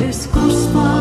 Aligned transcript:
is 0.00 0.26
kosbaar 0.26 0.93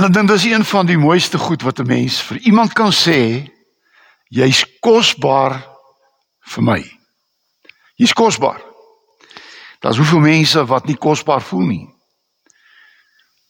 En 0.00 0.06
ek 0.06 0.14
dink 0.16 0.30
dis 0.30 0.46
een 0.48 0.62
van 0.64 0.86
die 0.88 0.96
mooiste 0.96 1.38
goed 1.38 1.60
wat 1.62 1.78
'n 1.78 1.86
mens 1.86 2.22
vir 2.24 2.38
iemand 2.48 2.72
kan 2.72 2.92
sê, 2.92 3.44
jy's 4.32 4.64
kosbaar 4.80 5.60
vir 6.40 6.62
my. 6.62 6.80
Jy's 7.94 8.12
kosbaar. 8.12 8.62
Daar's 9.80 9.96
hoeveel 9.96 10.18
mense 10.18 10.64
wat 10.64 10.86
nie 10.86 10.96
kosbaar 10.96 11.42
voel 11.42 11.66
nie. 11.66 11.88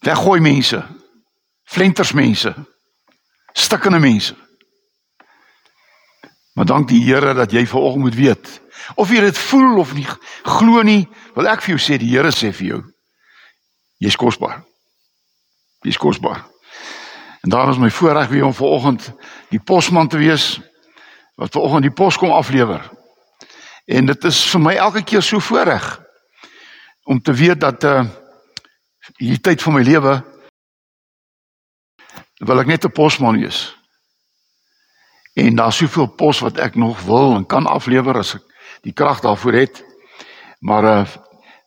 Weggooi 0.00 0.40
mense. 0.40 0.86
Flenters 1.64 2.12
mense. 2.12 2.54
Stikkende 3.52 3.98
mense. 3.98 4.34
Maar 6.54 6.64
dank 6.64 6.88
die 6.88 7.04
Here 7.04 7.34
dat 7.34 7.52
jy 7.52 7.66
vanoggend 7.66 8.02
moet 8.02 8.14
weet 8.14 8.60
of 8.94 9.10
jy 9.10 9.20
dit 9.20 9.38
voel 9.38 9.78
of 9.78 9.94
nie 9.94 10.06
glo 10.42 10.82
nie, 10.82 11.08
wil 11.34 11.46
ek 11.46 11.62
vir 11.62 11.76
jou 11.76 11.78
sê 11.78 11.98
die 11.98 12.10
Here 12.10 12.30
sê 12.30 12.52
vir 12.52 12.66
jou 12.66 12.82
jy's 13.98 14.16
kosbaar. 14.16 14.69
Dis 15.80 15.96
kosbaar. 15.96 16.44
En 17.40 17.50
daarom 17.50 17.70
is 17.70 17.78
my 17.78 17.90
voorreg 17.90 18.28
weer 18.28 18.44
om 18.44 18.54
vanoggend 18.54 19.12
die 19.48 19.60
posman 19.60 20.08
te 20.08 20.16
wees 20.16 20.60
wat 21.34 21.52
vanoggend 21.52 21.82
die 21.82 21.92
pos 21.92 22.18
kom 22.18 22.30
aflewer. 22.30 22.90
En 23.84 24.06
dit 24.06 24.24
is 24.24 24.44
vir 24.52 24.60
my 24.60 24.74
elke 24.74 25.02
keer 25.02 25.22
so 25.22 25.40
voorreg 25.40 25.86
om 27.04 27.22
te 27.22 27.32
weet 27.32 27.60
dat 27.60 27.84
uh 27.84 28.04
hierdie 29.16 29.40
tyd 29.40 29.62
van 29.62 29.74
my 29.74 29.80
lewe 29.82 30.12
wil 32.44 32.60
ek 32.60 32.68
net 32.68 32.84
'n 32.84 32.92
posman 32.92 33.40
wees. 33.40 33.76
En 35.34 35.56
daar's 35.56 35.76
soveel 35.76 36.06
pos 36.06 36.38
wat 36.44 36.58
ek 36.58 36.74
nog 36.74 37.00
wil 37.08 37.34
en 37.34 37.46
kan 37.46 37.66
aflewer 37.66 38.18
as 38.18 38.34
ek 38.34 38.44
die 38.82 38.92
krag 38.92 39.20
daarvoor 39.20 39.52
het. 39.52 39.84
Maar 40.60 40.84
uh 40.84 41.06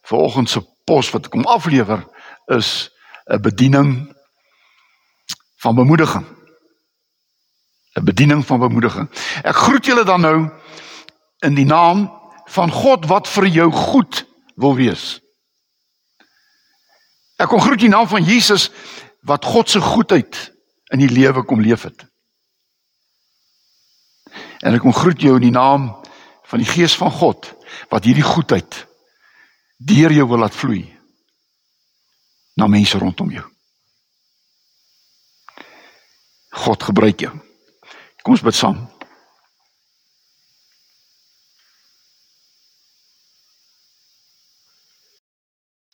vanoggend 0.04 0.50
se 0.50 0.62
pos 0.86 1.10
wat 1.10 1.26
ek 1.26 1.32
kom 1.32 1.46
aflewer 1.46 2.06
is 2.46 2.93
'n 3.26 3.42
bediening 3.42 4.16
van 5.58 5.76
bemoediging. 5.76 6.26
'n 7.94 8.04
Bediening 8.04 8.46
van 8.46 8.60
bemoediging. 8.60 9.10
Ek 9.44 9.56
groet 9.56 9.86
julle 9.86 10.04
dan 10.04 10.22
nou 10.22 10.50
in 11.40 11.56
die 11.56 11.66
naam 11.66 12.12
van 12.46 12.72
God 12.72 13.06
wat 13.06 13.28
vir 13.28 13.48
jou 13.48 13.72
goed 13.72 14.26
wil 14.56 14.76
wees. 14.76 15.22
Ek 17.36 17.48
kom 17.48 17.62
groet 17.62 17.82
in 17.82 17.90
die 17.90 17.96
naam 17.96 18.08
van 18.08 18.24
Jesus 18.24 18.70
wat 19.22 19.46
God 19.46 19.70
se 19.70 19.82
goedheid 19.82 20.52
in 20.92 21.00
die 21.00 21.10
lewe 21.10 21.44
kom 21.44 21.62
leef 21.62 21.84
het. 21.84 22.06
En 24.64 24.74
ek 24.74 24.82
kom 24.82 24.94
groet 24.94 25.22
jou 25.22 25.36
in 25.36 25.48
die 25.48 25.56
naam 25.56 26.04
van 26.44 26.60
die 26.60 26.70
Gees 26.70 26.96
van 26.96 27.12
God 27.12 27.54
wat 27.90 28.04
hierdie 28.04 28.26
goedheid 28.26 28.86
deur 29.78 30.12
jou 30.12 30.28
wil 30.28 30.38
laat 30.38 30.56
vloei 30.56 30.93
na 32.54 32.68
mense 32.68 32.98
rondom 32.98 33.32
jou. 33.32 33.46
God 36.54 36.84
gebruik 36.84 37.20
jou. 37.26 37.34
Kom 38.22 38.36
ons 38.36 38.46
bid 38.46 38.56
saam. 38.56 38.78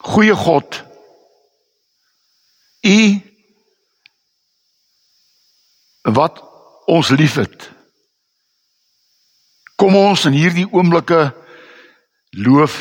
Goeie 0.09 0.35
God. 0.35 0.83
U 2.85 2.99
wat 6.09 6.39
ons 6.89 7.11
liefhet. 7.13 7.69
Kom 9.79 9.95
ons 9.95 10.25
in 10.27 10.35
hierdie 10.35 10.67
oomblikke 10.71 11.29
loof 12.35 12.79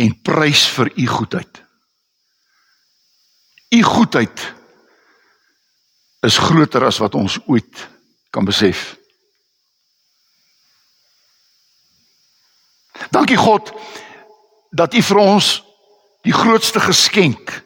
en 0.00 0.14
prys 0.26 0.64
vir 0.74 0.90
u 0.96 1.06
goedheid. 1.06 1.62
U 3.72 3.82
goedheid 3.82 4.54
is 6.20 6.38
groter 6.38 6.84
as 6.84 6.98
wat 6.98 7.14
ons 7.14 7.38
ooit 7.46 7.88
kan 8.30 8.44
besef. 8.44 8.96
Dankie 13.10 13.36
God 13.36 13.72
dat 14.70 14.94
U 14.94 15.02
vir 15.02 15.20
ons 15.20 15.62
die 16.22 16.34
grootste 16.36 16.80
geskenk 16.80 17.62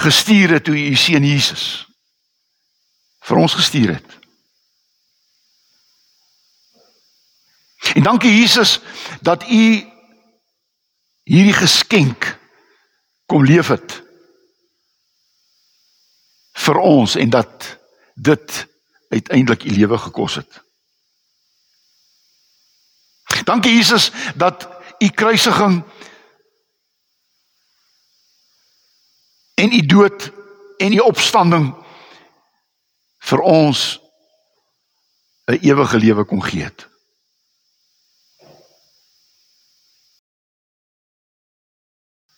gestuur 0.00 0.56
het 0.56 0.64
toe 0.64 0.78
U 0.78 0.94
seun 0.96 1.26
Jesus 1.26 1.64
vir 3.26 3.38
ons 3.42 3.54
gestuur 3.54 3.94
het. 3.98 4.18
En 7.94 8.06
dankie 8.06 8.32
Jesus 8.38 8.78
dat 9.20 9.42
U 9.50 9.64
hierdie 11.26 11.58
geskenk 11.58 12.38
kom 13.26 13.44
leef 13.44 13.68
het 13.74 13.98
vir 16.60 16.76
ons 16.78 17.14
en 17.16 17.30
dat 17.30 17.78
dit 18.14 18.66
uiteindelik 19.08 19.64
u 19.64 19.70
lewe 19.70 19.98
gekos 19.98 20.34
het. 20.34 20.60
Dankie 23.44 23.74
Jesus 23.74 24.10
dat 24.34 24.68
u 24.98 25.08
kruisiging 25.08 25.84
en 29.54 29.72
u 29.72 29.86
dood 29.86 30.30
en 30.76 30.92
u 30.92 30.98
opstanding 30.98 31.74
vir 33.18 33.40
ons 33.40 34.00
'n 35.50 35.58
ewige 35.60 35.98
lewe 35.98 36.24
kom 36.24 36.40
gee 36.40 36.62
het. 36.62 36.88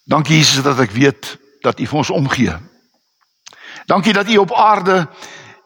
Dankie 0.05 0.37
Jesus 0.37 0.63
dat 0.63 0.79
ek 0.79 0.91
weet 0.91 1.39
dat 1.61 1.81
u 1.81 1.87
vir 1.87 1.99
ons 1.99 2.11
omgee. 2.11 2.57
Dankie 3.87 4.13
dat 4.13 4.29
u 4.29 4.37
op 4.37 4.55
aarde 4.55 5.09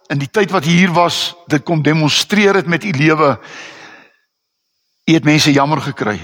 in 0.06 0.18
die 0.18 0.30
tyd 0.30 0.50
wat 0.50 0.64
u 0.64 0.68
hier 0.68 0.92
was, 0.92 1.34
dit 1.46 1.62
kom 1.62 1.82
demonstreer 1.82 2.54
het 2.54 2.66
met 2.66 2.84
u 2.84 2.90
lewe. 2.90 3.40
U 5.04 5.12
het 5.12 5.24
mense 5.24 5.52
jammer 5.52 5.80
gekry. 5.80 6.20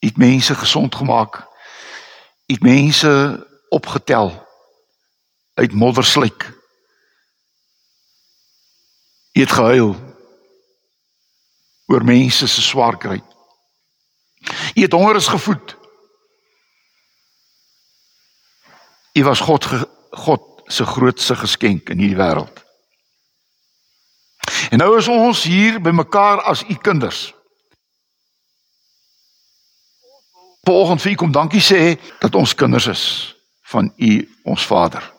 U 0.00 0.06
het 0.06 0.16
mense 0.16 0.54
gesond 0.54 0.94
gemaak. 0.94 1.36
U 2.46 2.52
het 2.52 2.62
mense 2.62 3.46
opgetel 3.68 4.46
uit 5.54 5.72
modderslyk. 5.72 6.52
U 9.32 9.40
het 9.40 9.52
gehuil 9.52 9.96
oor 11.86 12.04
mense 12.04 12.48
se 12.48 12.62
swaar 12.62 12.96
kry. 12.96 13.22
U 14.74 14.82
het 14.82 14.92
hongeres 14.92 15.26
gevoed. 15.26 15.76
U 19.12 19.24
was 19.24 19.40
God 19.40 19.64
God 20.14 20.62
se 20.66 20.84
grootste 20.86 21.36
geskenk 21.36 21.90
in 21.92 21.98
hierdie 21.98 22.18
wêreld. 22.18 22.64
En 24.70 24.78
nou 24.78 24.94
is 24.98 25.08
ons 25.08 25.42
hier 25.44 25.80
bymekaar 25.82 26.42
as 26.42 26.64
u 26.68 26.74
kinders. 26.74 27.32
Vanoggend 30.64 31.02
vir 31.02 31.12
u 31.12 31.14
kom 31.14 31.32
dankie 31.32 31.60
sê 31.60 31.96
dat 32.20 32.34
ons 32.34 32.54
kinders 32.54 32.86
is 32.86 33.04
van 33.68 33.92
u 33.96 34.12
ons 34.44 34.66
Vader. 34.66 35.12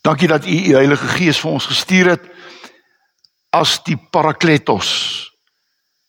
Dankie 0.00 0.28
dat 0.28 0.46
u 0.46 0.54
u 0.70 0.74
Heilige 0.74 1.06
Gees 1.06 1.40
vir 1.40 1.50
ons 1.50 1.66
gestuur 1.66 2.14
het 2.14 2.30
as 3.50 3.80
die 3.82 3.96
Parakletos, 3.98 4.90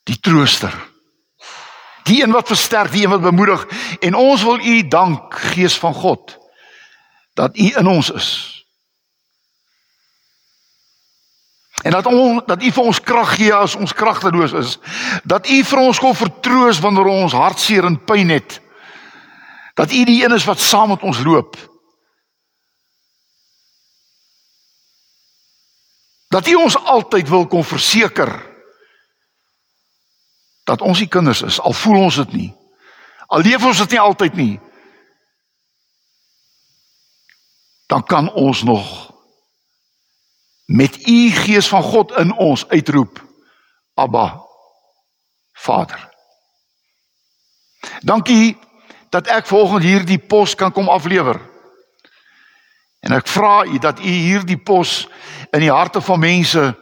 die 0.03 0.19
trooster. 0.19 0.90
Die 2.03 2.24
een 2.24 2.31
wat 2.31 2.48
versterk, 2.48 2.92
die 2.92 3.03
een 3.03 3.09
wat 3.09 3.21
bemoedig 3.21 3.68
en 4.00 4.15
ons 4.15 4.44
wil 4.44 4.59
u 4.59 4.88
dank 4.88 5.33
Gees 5.36 5.77
van 5.80 5.94
God 5.94 6.39
dat 7.33 7.57
u 7.57 7.77
in 7.77 7.88
ons 7.88 8.09
is. 8.09 8.62
En 11.81 11.92
dat 11.92 12.06
ons 12.06 12.42
dat 12.45 12.63
u 12.63 12.71
vir 12.71 12.83
ons 12.83 13.01
krag 13.01 13.36
gee 13.36 13.53
as 13.53 13.75
ons 13.75 13.94
kragteloos 13.94 14.51
is. 14.51 14.77
Dat 15.24 15.50
u 15.50 15.63
vir 15.63 15.80
ons 15.80 16.00
kom 16.00 16.15
vertroos 16.15 16.80
wanneer 16.80 17.09
ons 17.09 17.33
hartseer 17.33 17.86
en 17.86 18.04
pyn 18.06 18.30
het. 18.30 18.59
Dat 19.74 19.92
u 19.92 20.04
die 20.06 20.24
een 20.24 20.33
is 20.33 20.45
wat 20.45 20.59
saam 20.59 20.89
met 20.94 21.01
ons 21.01 21.24
loop. 21.24 21.57
Dat 26.27 26.47
u 26.47 26.56
ons 26.56 26.77
altyd 26.77 27.30
wil 27.30 27.47
kom 27.47 27.63
verseker 27.63 28.50
dat 30.63 30.81
ons 30.81 30.97
die 30.97 31.07
kinders 31.07 31.41
is, 31.41 31.59
al 31.59 31.73
voel 31.73 32.03
ons 32.03 32.15
dit 32.15 32.33
nie. 32.33 32.49
Al 33.31 33.45
leef 33.45 33.63
ons 33.65 33.77
dit 33.77 33.95
nie 33.95 33.99
altyd 33.99 34.35
nie. 34.35 34.59
Dan 37.87 38.03
kan 38.03 38.31
ons 38.33 38.63
nog 38.63 39.11
met 40.71 41.07
u 41.07 41.29
gees 41.29 41.67
van 41.67 41.83
God 41.83 42.11
in 42.19 42.31
ons 42.33 42.67
uitroep 42.67 43.19
Abba 43.93 44.41
Vader. 45.51 46.09
Dankie 48.01 48.57
dat 49.09 49.27
ek 49.27 49.47
volgens 49.47 49.85
hierdie 49.85 50.19
pos 50.19 50.55
kan 50.55 50.71
kom 50.71 50.87
aflewer. 50.89 51.39
En 53.01 53.11
ek 53.17 53.27
vra 53.27 53.65
u 53.65 53.79
dat 53.79 53.99
u 53.99 54.07
hierdie 54.07 54.59
pos 54.59 55.07
in 55.51 55.59
die 55.59 55.71
harte 55.71 56.01
van 56.01 56.19
mense 56.19 56.75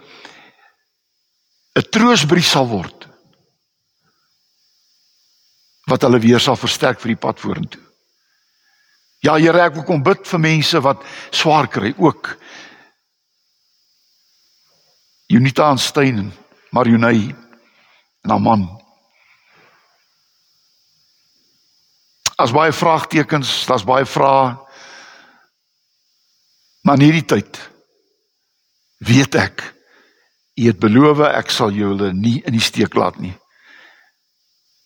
'n 1.73 1.89
troosbrief 1.89 2.45
sal 2.45 2.67
word 2.67 3.08
wat 5.89 6.05
hulle 6.05 6.19
weer 6.21 6.41
sal 6.41 6.57
versterk 6.59 6.99
vir 7.01 7.13
die 7.13 7.21
pad 7.21 7.39
vorentoe. 7.41 7.81
Ja 9.25 9.35
Here, 9.35 9.59
ek 9.65 9.75
wil 9.75 9.87
kom 9.87 10.03
bid 10.03 10.23
vir 10.27 10.39
mense 10.39 10.79
wat 10.83 11.01
swaar 11.35 11.67
kry 11.67 11.91
ook. 11.97 12.35
Unita 15.29 15.67
en 15.73 15.81
Steyn 15.81 16.21
en 16.23 16.29
Marionay 16.71 17.27
en 18.23 18.31
Aman. 18.31 18.63
As 22.39 22.55
baie 22.55 22.71
vraagtekens, 22.71 23.51
daar's 23.67 23.83
baie 23.83 24.07
vrae. 24.07 24.55
Maar 26.87 26.95
in 26.95 27.09
hierdie 27.09 27.27
tyd 27.27 27.59
weet 29.03 29.35
ek 29.35 29.67
U 30.59 30.65
het 30.67 30.79
beloof 30.79 31.21
ek 31.23 31.53
sal 31.55 31.71
julle 31.71 32.09
nie 32.11 32.41
in 32.43 32.57
die 32.57 32.63
steek 32.63 32.97
laat 32.99 33.19
nie. 33.23 33.31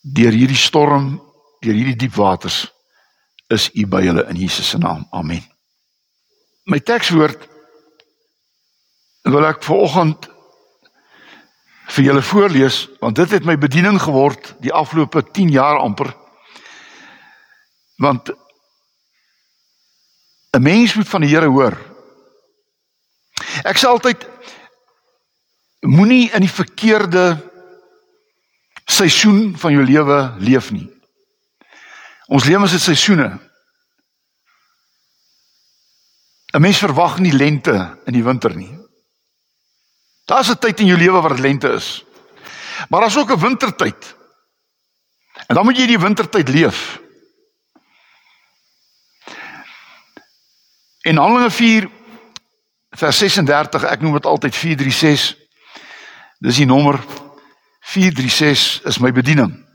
Deur 0.03 0.35
hierdie 0.35 0.59
storm, 0.59 1.15
deur 1.63 1.77
hierdie 1.77 1.95
diep 1.95 2.17
waters 2.19 2.65
is 3.53 3.69
U 3.71 3.85
by 3.88 4.01
hulle 4.03 4.25
in 4.27 4.39
Jesus 4.39 4.69
se 4.73 4.77
naam. 4.77 5.05
Amen. 5.15 5.44
My 6.67 6.79
tekswoord 6.79 7.47
wil 9.23 9.47
ek 9.47 9.63
vanoggend 9.63 10.27
vir 11.94 12.07
julle 12.07 12.23
voorlees 12.23 12.83
want 13.01 13.19
dit 13.19 13.35
het 13.35 13.47
my 13.47 13.55
bediening 13.59 14.00
geword 14.01 14.53
die 14.63 14.73
afgelope 14.73 15.23
10 15.31 15.51
jaar 15.55 15.79
amper. 15.79 16.11
Want 18.01 18.31
'n 20.53 20.61
mens 20.61 20.95
moet 20.95 21.09
van 21.09 21.21
die 21.21 21.29
Here 21.29 21.47
hoor. 21.47 21.77
Ek 23.63 23.77
sê 23.77 23.88
altyd 23.88 24.27
moenie 25.81 26.31
in 26.31 26.41
die 26.41 26.51
verkeerde 26.51 27.52
seisoen 28.85 29.57
van 29.57 29.71
jou 29.71 29.83
lewe 29.85 30.33
leef 30.39 30.71
nie. 30.71 30.88
Ons 32.27 32.45
lewe 32.47 32.65
is 32.65 32.83
seisoene. 32.83 33.39
'n 36.53 36.62
Mens 36.62 36.77
verwag 36.77 37.19
nie 37.19 37.33
lente 37.33 37.97
in 38.06 38.13
die 38.13 38.24
winter 38.24 38.56
nie. 38.56 38.77
Daar's 40.25 40.50
'n 40.50 40.59
tyd 40.59 40.80
in 40.80 40.85
jou 40.85 40.97
lewe 40.97 41.21
waar 41.21 41.35
dit 41.35 41.45
lente 41.45 41.69
is. 41.69 42.03
Maar 42.89 43.01
daar's 43.01 43.18
ook 43.18 43.31
'n 43.31 43.39
wintertyd. 43.39 44.15
En 45.47 45.56
dan 45.56 45.65
moet 45.65 45.77
jy 45.77 45.88
die 45.88 46.00
wintertyd 46.00 46.50
leef. 46.50 47.00
In 51.01 51.18
Handelinge 51.18 51.51
4 51.51 51.89
vers 52.89 53.18
36, 53.18 53.83
ek 53.83 54.01
noem 54.01 54.13
dit 54.13 54.25
altyd 54.25 54.56
436 54.56 55.44
Dis 56.44 56.59
die 56.59 56.68
nommer 56.68 56.97
436 57.83 58.81
is 58.88 58.97
my 59.00 59.12
bediening. 59.12 59.65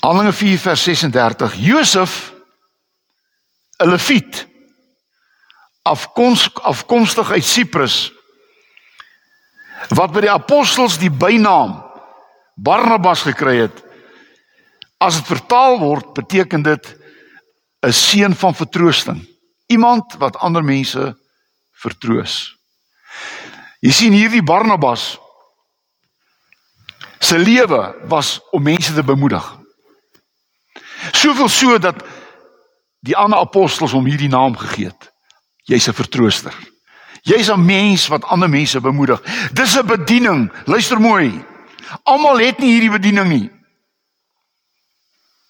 Handelinge 0.00 0.32
4 0.32 0.58
vers 0.58 0.82
36. 0.82 1.54
Josef 1.54 2.32
'n 3.78 3.88
Lewiet 3.88 4.46
afkomstig 5.82 6.62
afkomstig 6.62 7.30
uit 7.30 7.44
Siprus 7.44 8.12
wat 9.88 10.12
by 10.14 10.20
die 10.20 10.30
apostels 10.30 10.98
die 10.98 11.10
bynaam 11.10 11.80
Barnabas 12.54 13.24
gekry 13.26 13.56
het. 13.64 13.82
As 15.02 15.16
dit 15.18 15.26
vertaal 15.26 15.80
word, 15.80 16.12
beteken 16.14 16.62
dit 16.62 16.96
'n 17.82 17.92
seun 17.92 18.34
van 18.34 18.54
vertroosting. 18.54 19.26
Iemand 19.66 20.14
wat 20.18 20.36
ander 20.36 20.64
mense 20.64 21.18
vertroos. 21.72 22.61
Jy 23.82 23.90
sien 23.90 24.14
hierdie 24.14 24.44
Barnabas 24.46 25.16
se 27.22 27.38
lewe 27.38 27.80
was 28.10 28.40
om 28.54 28.62
mense 28.62 28.94
te 28.94 29.02
bemoedig. 29.02 29.42
Soveel 31.10 31.48
so 31.50 31.78
dat 31.78 32.04
die 33.02 33.16
ander 33.18 33.42
apostels 33.42 33.94
hom 33.94 34.06
hierdie 34.06 34.30
naam 34.30 34.54
gegee 34.58 34.92
het. 34.92 35.10
Jy's 35.66 35.88
'n 35.88 35.98
vertrooster. 35.98 36.54
Jy's 37.22 37.50
'n 37.50 37.64
mens 37.64 38.06
wat 38.06 38.24
ander 38.24 38.48
mense 38.48 38.80
bemoedig. 38.80 39.20
Dis 39.52 39.76
'n 39.76 39.86
bediening. 39.86 40.52
Luister 40.64 41.00
mooi. 41.00 41.44
Almal 42.02 42.38
het 42.38 42.58
nie 42.58 42.72
hierdie 42.72 42.90
bediening 42.90 43.28
nie. 43.28 43.50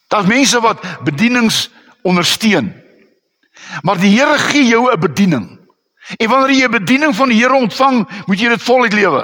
Daar's 0.08 0.26
mense 0.26 0.60
wat 0.60 1.04
bedienings 1.04 1.70
ondersteun. 2.02 2.82
Maar 3.82 3.98
die 3.98 4.18
Here 4.18 4.38
gee 4.38 4.64
jou 4.64 4.92
'n 4.92 5.00
bediening. 5.00 5.61
En 6.16 6.28
wanneer 6.28 6.50
jy 6.50 6.64
'n 6.64 6.70
bediening 6.70 7.14
van 7.14 7.28
die 7.28 7.38
Here 7.38 7.54
ontvang, 7.54 8.26
moet 8.26 8.40
jy 8.40 8.48
dit 8.48 8.62
voluit 8.62 8.92
lewe. 8.92 9.22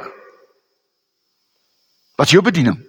Wat 2.16 2.26
is 2.26 2.32
jou 2.32 2.42
bediening? 2.42 2.86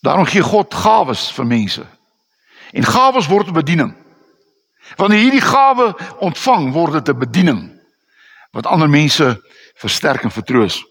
Daarom 0.00 0.24
gee 0.24 0.42
God 0.42 0.74
gawes 0.74 1.32
vir 1.32 1.46
mense. 1.46 1.86
En 2.72 2.84
gawes 2.84 3.26
word 3.26 3.46
'n 3.46 3.52
bediening. 3.52 3.94
Wanneer 4.96 5.18
jy 5.18 5.24
hierdie 5.24 5.48
gawe 5.48 5.96
ontvang, 6.18 6.72
word 6.72 6.92
dit 6.92 7.08
'n 7.08 7.18
bediening 7.18 7.80
wat 8.50 8.66
ander 8.66 8.88
mense 8.88 9.42
versterk 9.74 10.22
en 10.22 10.30
vertroos. 10.30 10.84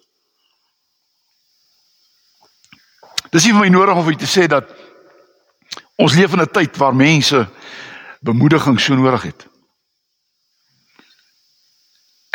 Dis 3.31 3.45
nie 3.45 3.53
vir 3.53 3.61
my 3.61 3.69
nodig 3.69 3.95
om 3.95 4.03
vir 4.03 4.13
julle 4.13 4.25
te 4.25 4.39
sê 4.39 4.47
dat 4.47 4.69
ons 5.95 6.13
leef 6.13 6.33
in 6.33 6.41
'n 6.41 6.51
tyd 6.51 6.77
waar 6.77 6.95
mense 6.95 7.47
bemoediging 8.25 8.79
so 8.81 8.97
nodig 8.97 9.29
het. 9.29 9.45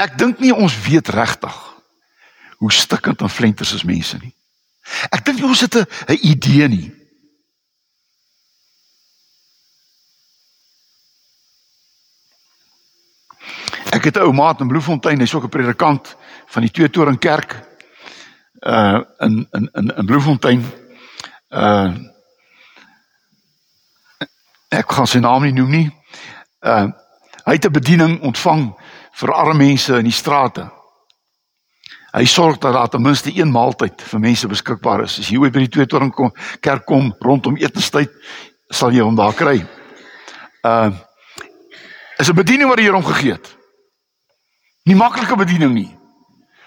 Ek 0.00 0.16
dink 0.18 0.40
nie 0.40 0.54
ons 0.54 0.76
weet 0.86 1.10
regtig 1.12 1.56
hoe 2.60 2.72
stikkend 2.72 3.20
en 3.24 3.32
flenters 3.32 3.74
is 3.76 3.84
mense 3.88 4.18
nie. 4.20 4.32
Ek 5.12 5.24
dink 5.24 5.42
ons 5.44 5.60
het 5.60 5.76
'n 5.76 6.18
idee 6.22 6.68
nie. 6.68 6.88
Ek 13.90 14.04
het 14.04 14.16
'n 14.16 14.22
ou 14.22 14.32
maat 14.32 14.60
in 14.60 14.68
Bloemfontein, 14.68 15.20
hy's 15.20 15.34
ook 15.34 15.44
'n 15.44 15.56
predikant 15.56 16.16
van 16.46 16.62
die 16.62 16.70
Twee 16.70 16.90
Toring 16.90 17.18
Kerk 17.18 17.68
uh 18.60 19.00
in 19.18 19.48
in 19.52 19.68
in 19.72 19.96
in 19.96 20.06
Bloemfontein. 20.06 20.64
Uh 21.48 22.09
ek 24.70 24.92
gaan 24.92 25.06
sy 25.06 25.18
naam 25.18 25.42
nie 25.42 25.54
noem 25.54 25.70
nie. 25.70 25.88
Uh 26.62 26.88
hy 27.46 27.56
het 27.56 27.66
'n 27.66 27.72
bediening 27.72 28.20
ontvang 28.20 28.74
vir 29.12 29.32
arme 29.32 29.54
mense 29.54 29.96
in 29.96 30.04
die 30.04 30.12
strate. 30.12 30.70
Hy 32.12 32.24
sorg 32.24 32.58
dat 32.58 32.72
daar 32.72 32.88
ten 32.88 33.02
minste 33.02 33.30
een 33.34 33.50
maaltyd 33.50 34.02
vir 34.02 34.20
mense 34.20 34.48
beskikbaar 34.48 35.02
is. 35.02 35.18
As 35.18 35.28
jy 35.28 35.38
ooit 35.38 35.52
by 35.52 35.58
die 35.58 35.68
twee 35.68 35.86
toring 35.86 36.12
kom, 36.12 36.32
kerk 36.60 36.84
kom 36.84 37.14
rondom 37.20 37.56
etenstyd, 37.56 38.10
sal 38.70 38.90
jy 38.90 39.00
hom 39.00 39.16
daar 39.16 39.34
kry. 39.34 39.66
Uh 40.62 40.90
is 42.18 42.28
'n 42.28 42.34
bediening 42.34 42.68
wat 42.68 42.76
die 42.76 42.84
Here 42.84 42.96
hom 42.96 43.04
gegee 43.04 43.32
het. 43.32 43.56
Nie 44.84 44.96
maklike 44.96 45.36
bediening 45.36 45.74
nie. 45.74 45.96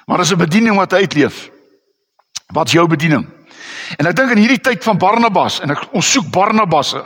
Maar 0.06 0.20
is 0.20 0.32
'n 0.32 0.38
bediening 0.38 0.76
wat 0.76 0.92
hy 0.92 0.98
uitleef. 0.98 1.50
Wat 2.54 2.68
is 2.68 2.74
jou 2.74 2.88
bediening? 2.88 3.33
En 3.98 4.08
ek 4.10 4.16
dink 4.16 4.32
in 4.32 4.42
hierdie 4.42 4.62
tyd 4.62 4.84
van 4.84 4.98
Barnabas 4.98 5.60
en 5.64 5.74
ek 5.76 5.84
ons 5.94 6.12
soek 6.16 6.30
Barnabasse. 6.34 7.04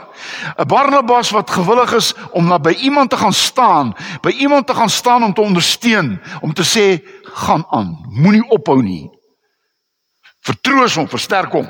'n 0.58 0.68
Barnabas 0.68 1.30
wat 1.30 1.50
gewillig 1.50 1.92
is 1.92 2.14
om 2.32 2.48
na 2.48 2.58
by 2.58 2.72
iemand 2.80 3.10
te 3.10 3.16
gaan 3.16 3.32
staan, 3.32 3.94
by 4.22 4.30
iemand 4.30 4.66
te 4.66 4.74
gaan 4.74 4.90
staan 4.90 5.22
om 5.22 5.34
te 5.34 5.40
ondersteun, 5.40 6.20
om 6.40 6.54
te 6.54 6.64
sê 6.64 7.02
gaan 7.24 7.64
aan, 7.70 7.98
moenie 8.10 8.44
ophou 8.50 8.82
nie. 8.82 9.10
Vertroos 10.40 10.94
hom, 10.94 11.08
versterk 11.08 11.52
hom. 11.52 11.68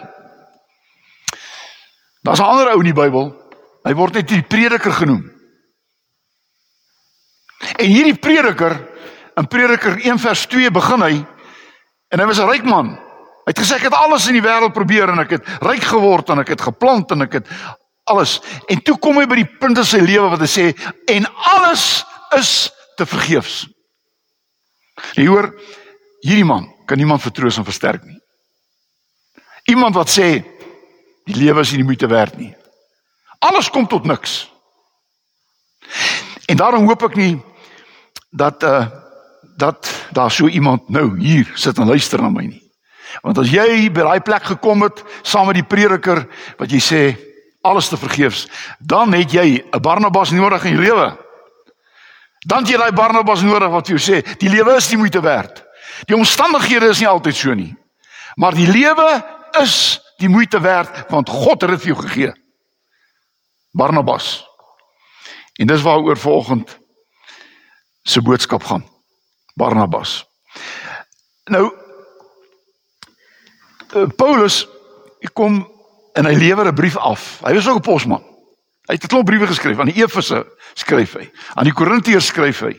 Daar's 2.23 2.41
'n 2.41 2.45
ander 2.45 2.71
ou 2.73 2.79
in 2.79 2.93
die 2.93 3.01
Bybel. 3.03 3.35
Hy 3.85 3.95
word 3.95 4.15
net 4.15 4.29
die 4.29 4.43
prediker 4.43 4.93
genoem. 4.93 5.31
En 7.79 7.87
hierdie 7.87 8.19
prediker 8.19 8.89
in 9.37 9.47
Prediker 9.47 9.99
1 10.05 10.19
vers 10.19 10.47
2 10.47 10.71
begin 10.71 11.03
hy 11.03 11.15
en 12.09 12.21
hy 12.21 12.27
was 12.27 12.39
'n 12.41 12.51
ryk 12.51 12.65
man. 12.65 13.08
Hy 13.49 13.55
het 13.55 13.61
gesê 13.63 13.79
ek 13.79 13.87
het 13.87 13.95
alles 13.97 14.27
in 14.29 14.37
die 14.37 14.45
wêreld 14.45 14.75
probeer 14.77 15.09
en 15.09 15.23
ek 15.23 15.31
het 15.39 15.47
ryk 15.65 15.87
geword 15.89 16.29
en 16.35 16.43
ek 16.43 16.51
het 16.53 16.67
geplant 16.67 17.15
en 17.15 17.25
ek 17.25 17.39
het 17.39 17.47
alles. 18.13 18.35
En 18.69 18.83
toe 18.85 18.99
kom 19.01 19.17
hy 19.17 19.25
by 19.25 19.39
die 19.41 19.49
punt 19.63 19.81
in 19.81 19.89
sy 19.89 20.03
lewe 20.05 20.29
wat 20.35 20.45
hy 20.45 20.49
sê 20.53 20.67
en 21.09 21.25
alles 21.55 22.05
is 22.37 22.51
te 23.01 23.07
vergeefs. 23.09 23.63
Jy 25.17 25.25
hoor, 25.31 25.49
hierdie 26.21 26.45
man 26.45 26.69
kan 26.85 27.01
niemand 27.01 27.25
vertroos 27.25 27.57
en 27.57 27.65
versterk 27.65 28.05
nie. 28.05 28.21
Iemand 29.73 29.97
wat 29.97 30.13
sê 30.13 30.29
die 31.25 31.41
lewe 31.41 31.65
is 31.65 31.73
nie 31.73 31.81
die 31.81 31.89
moeite 31.89 32.13
werd 32.13 32.37
nie. 32.37 32.53
Alles 33.49 33.73
kom 33.73 33.89
tot 33.89 34.05
niks. 34.05 34.43
En 36.53 36.61
daarom 36.61 36.85
hoop 36.85 37.09
ek 37.09 37.17
nie 37.17 37.35
dat 38.29 38.61
uh 38.61 38.87
dat 39.59 39.89
daar 40.15 40.31
so 40.31 40.47
iemand 40.47 40.87
nou 40.89 41.17
hier 41.19 41.49
sit 41.59 41.79
en 41.83 41.89
luister 41.91 42.21
na 42.23 42.29
my 42.31 42.45
nie. 42.47 42.68
Want 43.23 43.39
as 43.39 43.51
jy 43.51 43.89
by 43.91 44.05
daai 44.07 44.21
plek 44.21 44.45
gekom 44.53 44.83
het 44.83 45.03
saam 45.23 45.47
met 45.47 45.59
die 45.59 45.67
prediker 45.67 46.27
wat 46.59 46.71
jy 46.71 46.81
sê 46.83 47.03
alles 47.67 47.89
te 47.89 47.97
vergeefs, 47.97 48.47
dan 48.79 49.13
het 49.13 49.33
jy 49.33 49.65
'n 49.73 49.81
Barnabas 49.81 50.31
nodig 50.31 50.65
in 50.65 50.73
jou 50.73 50.83
lewe. 50.83 51.17
Dan 52.47 52.59
het 52.59 52.69
jy 52.69 52.77
daai 52.77 52.93
Barnabas 52.93 53.43
nodig 53.43 53.71
wat 53.71 53.87
vir 53.87 53.97
jou 53.99 54.05
sê 54.13 54.39
die 54.39 54.49
lewe 54.49 54.77
is 54.77 54.91
nie 54.91 54.99
moeite 54.99 55.21
werd. 55.21 55.65
Die 56.07 56.17
omstandighede 56.17 56.89
is 56.89 57.01
nie 57.01 57.09
altyd 57.09 57.37
so 57.37 57.55
nie. 57.55 57.77
Maar 58.37 58.55
die 58.55 58.69
lewe 58.71 59.25
is 59.61 60.01
die 60.19 60.29
moeite 60.29 60.61
werd 60.61 61.11
want 61.11 61.29
God 61.29 61.61
het 61.63 61.71
dit 61.71 61.81
vir 61.81 61.95
jou 61.95 62.03
gegee. 62.03 62.33
Barnabas. 63.73 64.47
En 65.59 65.67
dis 65.67 65.83
waaroor 65.83 66.17
volgend 66.17 66.79
se 68.03 68.23
boodskap 68.23 68.65
gaan. 68.65 68.87
Barnabas. 69.55 70.27
Nou 71.45 71.73
Paulus 74.17 74.67
kom 75.33 75.67
en 76.13 76.27
hy 76.27 76.35
lewer 76.35 76.67
'n 76.67 76.75
brief 76.75 76.97
af. 76.97 77.41
Hy 77.45 77.55
was 77.55 77.69
ook 77.69 77.77
'n 77.77 77.81
posman. 77.81 78.23
Hy 78.89 78.95
het 78.95 79.05
'n 79.05 79.07
klomp 79.07 79.27
briewe 79.27 79.47
geskryf 79.47 79.79
aan 79.79 79.91
die 79.91 80.03
Efese 80.03 80.47
skryf 80.75 81.13
hy. 81.13 81.31
Aan 81.55 81.65
die 81.65 81.73
Korintiërs 81.73 82.27
skryf 82.27 82.61
hy. 82.61 82.77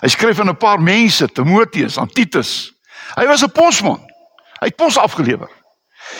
Hy 0.00 0.08
skryf 0.08 0.40
aan 0.40 0.48
'n 0.48 0.56
paar 0.56 0.80
mense, 0.80 1.28
Timoteus, 1.32 1.98
aan 1.98 2.08
Titus. 2.08 2.72
Hy 3.14 3.26
was 3.26 3.42
'n 3.42 3.52
posman. 3.52 4.00
Hy 4.60 4.66
het 4.66 4.76
pos 4.76 4.96
afgelewer. 4.96 5.50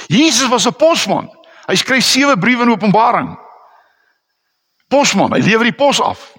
Jesus 0.06 0.48
was 0.48 0.66
'n 0.66 0.76
posman. 0.76 1.30
Hy 1.66 1.74
skryf 1.74 2.04
sewe 2.04 2.38
briewe 2.38 2.62
in 2.62 2.70
Openbaring. 2.70 3.38
Posman, 4.88 5.32
hy 5.32 5.40
lewer 5.40 5.64
die 5.64 5.74
pos 5.74 6.00
af. 6.00 6.32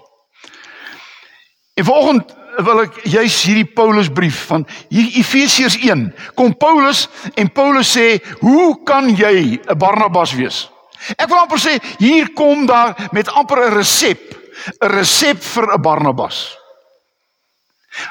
En 1.74 1.84
vanoggend 1.84 2.34
wil 2.64 2.80
ek 2.82 2.96
juis 3.06 3.36
hierdie 3.46 3.68
Paulus 3.74 4.08
brief 4.10 4.46
van 4.50 4.64
hier 4.90 5.12
Efesiërs 5.20 5.76
1 5.78 6.08
kom 6.34 6.54
Paulus 6.58 7.06
en 7.38 7.50
Paulus 7.54 7.92
sê 7.94 8.18
hoe 8.40 8.82
kan 8.84 9.08
jy 9.14 9.60
'n 9.62 9.78
Barnabas 9.78 10.34
wees? 10.34 10.68
Ek 11.16 11.28
wil 11.28 11.38
amper 11.38 11.58
sê 11.58 11.78
hier 11.98 12.32
kom 12.34 12.66
daar 12.66 12.96
met 13.12 13.28
amper 13.28 13.70
'n 13.70 13.74
resep, 13.74 14.34
'n 14.82 14.90
resep 14.90 15.42
vir 15.42 15.74
'n 15.74 15.82
Barnabas. 15.82 16.56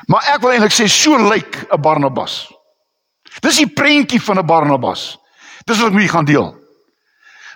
Maar 0.08 0.24
ek 0.34 0.42
wil 0.42 0.51
eintlik 0.51 0.72
sê 0.72 0.88
so 0.88 1.18
lyk 1.18 1.68
'n 1.72 1.82
Barnabas. 1.82 2.48
Dis 3.42 3.58
die 3.58 3.68
prentjie 3.68 4.22
van 4.22 4.39
'n 4.39 4.46
Barnabas. 4.46 5.18
Dis 5.66 5.77
wat 5.77 5.88
ek 5.88 5.94
met 5.94 6.01
julle 6.04 6.16
gaan 6.16 6.25
deel. 6.25 6.56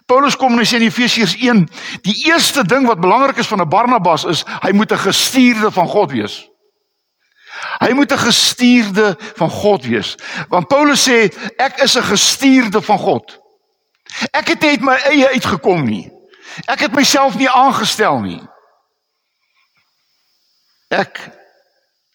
Paulus 0.05 0.35
kom 0.35 0.51
en 0.51 0.59
hy 0.59 0.65
sê 0.65 0.75
in 0.75 0.89
Efesiërs 0.89 1.35
1, 1.39 1.69
die 2.03 2.27
eerste 2.27 2.63
ding 2.67 2.87
wat 2.87 2.99
belangrik 2.99 3.37
is 3.37 3.47
van 3.47 3.61
'n 3.61 3.69
Barnabas 3.69 4.25
is 4.25 4.43
hy 4.61 4.71
moet 4.71 4.91
'n 4.91 4.97
gestuurde 4.97 5.71
van 5.71 5.87
God 5.87 6.11
wees. 6.11 6.50
Hy 7.81 7.93
moet 7.93 8.11
'n 8.11 8.17
gestuurde 8.17 9.17
van 9.35 9.49
God 9.49 9.85
wees. 9.85 10.15
Want 10.49 10.67
Paulus 10.67 11.09
sê 11.09 11.33
ek 11.57 11.81
is 11.81 11.97
'n 11.97 12.03
gestuurde 12.03 12.81
van 12.81 12.97
God. 12.97 13.39
Ek 14.31 14.47
het 14.47 14.61
net 14.61 14.81
my 14.81 14.95
eie 14.95 15.27
uitgekom 15.27 15.85
nie. 15.85 16.11
Ek 16.65 16.79
het 16.79 16.93
myself 16.93 17.35
nie 17.35 17.49
aangestel 17.49 18.19
nie. 18.19 18.41
Ek 20.87 21.29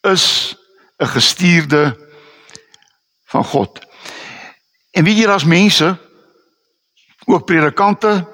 is 0.00 0.54
'n 0.98 1.06
gestuurde 1.06 1.96
van 3.24 3.44
God. 3.44 3.80
En 4.90 5.04
wie 5.04 5.14
hier 5.14 5.30
as 5.30 5.44
mense 5.44 5.98
ook 7.24 7.44
predikante 7.44 8.28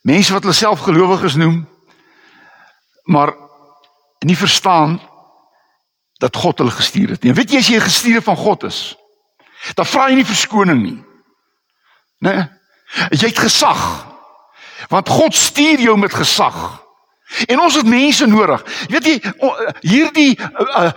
mense 0.00 0.32
wat 0.32 0.42
hulle 0.42 0.54
self 0.54 0.80
gelowiges 0.80 1.34
noem 1.34 1.68
maar 3.02 3.34
nie 4.18 4.36
verstaan 4.36 5.00
dat 6.18 6.36
God 6.36 6.58
hulle 6.58 6.70
gestuur 6.70 7.08
het 7.14 7.22
nie. 7.22 7.32
Weet 7.32 7.50
jy 7.50 7.58
as 7.58 7.68
jy 7.68 7.76
'n 7.76 7.88
gestuurde 7.88 8.22
van 8.22 8.36
God 8.36 8.62
is, 8.64 8.96
dan 9.74 9.86
vra 9.86 10.08
jy 10.08 10.14
nie 10.14 10.26
verskoning 10.26 10.82
nie. 10.82 11.04
Né? 12.18 12.34
Nee? 12.34 12.48
Jy 13.10 13.26
het 13.28 13.38
gesag. 13.38 14.06
Want 14.88 15.08
God 15.08 15.34
stuur 15.34 15.80
jou 15.80 15.98
met 15.98 16.14
gesag. 16.14 16.86
En 17.46 17.60
ons 17.60 17.74
het 17.74 17.86
mense 17.86 18.26
nodig. 18.26 18.64
Weet 18.88 19.04
jy 19.04 19.16
hierdie 19.80 20.38
uh, 20.38 20.84
uh, 20.84 20.92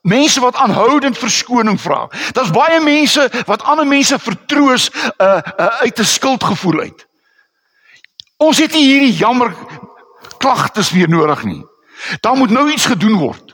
mense 0.00 0.40
wat 0.40 0.56
aanhoudend 0.58 1.18
verskoning 1.18 1.80
vra. 1.80 2.08
Daar's 2.32 2.50
baie 2.50 2.80
mense 2.80 3.30
wat 3.46 3.62
ander 3.62 3.86
mense 3.86 4.18
vertroos 4.18 4.90
uh, 4.90 5.38
uh, 5.38 5.66
uit 5.86 5.98
'n 5.98 6.04
skuldgevoel 6.04 6.80
uit. 6.80 7.06
Ons 8.36 8.58
het 8.58 8.72
nie 8.72 8.86
hierdie 8.86 9.14
jammer 9.14 9.54
klagtes 10.38 10.90
weer 10.90 11.08
nodig 11.08 11.44
nie. 11.44 11.62
Daar 12.20 12.36
moet 12.36 12.50
nou 12.50 12.70
iets 12.70 12.86
gedoen 12.86 13.14
word. 13.14 13.51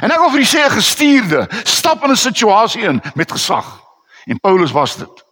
En 0.00 0.10
ek 0.10 0.18
wil 0.18 0.30
vir 0.30 0.40
u 0.40 0.46
sê 0.46 0.60
'n 0.64 0.78
gestuurde 0.78 1.48
stap 1.64 2.04
in 2.04 2.10
'n 2.10 2.16
situasie 2.16 2.82
in 2.82 3.02
met 3.14 3.32
gesag. 3.32 3.80
En 4.26 4.40
Paulus 4.40 4.72
was 4.72 4.96
dit. 4.96 5.24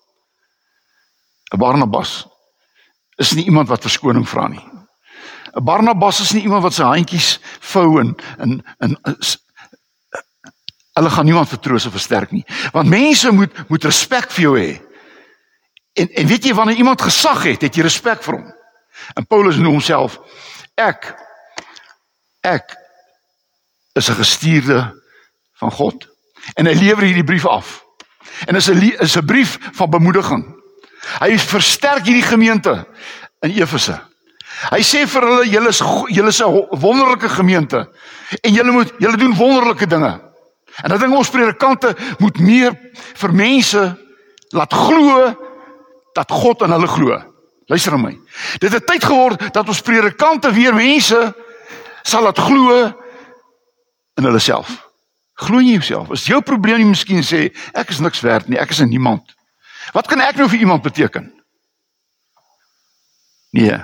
'n 1.53 1.59
Barnabas 1.59 2.27
is 3.17 3.33
nie 3.33 3.45
iemand 3.45 3.69
wat 3.69 3.81
verskoning 3.81 4.29
vra 4.29 4.49
nie. 4.49 4.65
'n 5.55 5.65
Barnabas 5.65 6.21
is 6.21 6.33
nie 6.33 6.43
iemand 6.43 6.63
wat 6.63 6.75
sy 6.75 6.83
handjies 6.83 7.41
vou 7.61 8.01
en 8.01 8.17
in 8.39 8.65
in 8.79 8.99
hulle 10.97 11.11
gaan 11.11 11.25
niemand 11.25 11.49
vertroos 11.49 11.87
of 11.87 11.93
versterk 11.93 12.31
nie. 12.31 12.45
Want 12.73 12.89
mense 12.89 13.31
moet 13.31 13.69
moet 13.69 13.85
respek 13.85 14.31
vir 14.31 14.43
jou 14.43 14.59
hê. 14.59 14.81
En 15.93 16.09
en 16.09 16.27
weet 16.27 16.45
jy 16.45 16.55
wanneer 16.55 16.77
iemand 16.77 17.03
gesag 17.03 17.43
het, 17.43 17.63
het 17.63 17.75
jy 17.75 17.83
respek 17.83 18.23
vir 18.23 18.35
hom. 18.35 18.53
En 19.15 19.27
Paulus 19.27 19.57
noem 19.57 19.77
homself 19.77 20.19
ek 20.75 21.15
ek 22.41 22.86
is 23.97 24.09
'n 24.09 24.15
gestuurde 24.15 25.03
van 25.59 25.73
God. 25.73 26.09
En 26.55 26.67
hy 26.67 26.75
lewer 26.75 27.05
hierdie 27.05 27.25
brief 27.25 27.47
af. 27.47 27.85
En 28.47 28.55
is 28.55 28.69
'n 28.71 28.95
is 29.01 29.17
'n 29.17 29.25
brief 29.25 29.59
van 29.73 29.91
bemoediging. 29.91 30.45
Hy 31.19 31.39
versterk 31.39 32.05
hierdie 32.05 32.29
gemeente 32.29 32.87
in 33.41 33.51
Efese. 33.51 34.01
Hy 34.71 34.81
sê 34.83 35.07
vir 35.07 35.23
hulle 35.23 35.49
julle 35.49 35.69
is 35.69 35.83
julle 36.07 36.29
is 36.29 36.43
'n 36.43 36.67
wonderlike 36.71 37.29
gemeente 37.29 37.89
en 38.41 38.53
julle 38.53 38.71
moet 38.71 38.93
julle 38.99 39.17
doen 39.17 39.35
wonderlike 39.35 39.87
dinge. 39.87 40.21
En 40.83 40.89
dan 40.89 40.99
dink 40.99 41.17
ons 41.17 41.31
predikante 41.31 41.97
moet 42.19 42.39
meer 42.39 42.73
vir 43.15 43.33
mense 43.33 43.97
laat 44.49 44.73
glo 44.73 45.35
dat 46.13 46.31
God 46.31 46.63
in 46.63 46.71
hulle 46.71 46.87
glo. 46.87 47.23
Luister 47.67 47.93
na 47.93 47.99
my. 47.99 48.19
Dit 48.59 48.73
het 48.73 48.87
tyd 48.87 49.05
geword 49.05 49.53
dat 49.53 49.69
ons 49.69 49.81
predikante 49.81 50.53
weer 50.53 50.75
mense 50.75 51.35
sal 52.03 52.23
laat 52.23 52.39
glo 52.39 52.93
in 54.17 54.25
hulle 54.25 54.41
self. 54.41 54.73
Glo 55.37 55.61
nie 55.61 55.77
jouself. 55.77 56.11
Is 56.11 56.27
jou 56.29 56.41
probleem 56.43 56.81
nie 56.81 56.93
miskien 56.93 57.25
sê 57.25 57.51
ek 57.77 57.93
is 57.93 58.01
niks 58.01 58.23
werd 58.25 58.49
nie, 58.49 58.59
ek 58.59 58.71
is 58.71 58.81
'n 58.81 58.89
niemand. 58.89 59.35
Wat 59.93 60.07
kan 60.07 60.21
ek 60.21 60.37
nou 60.37 60.49
vir 60.49 60.59
iemand 60.59 60.83
beteken? 60.83 61.33
Nee. 63.51 63.79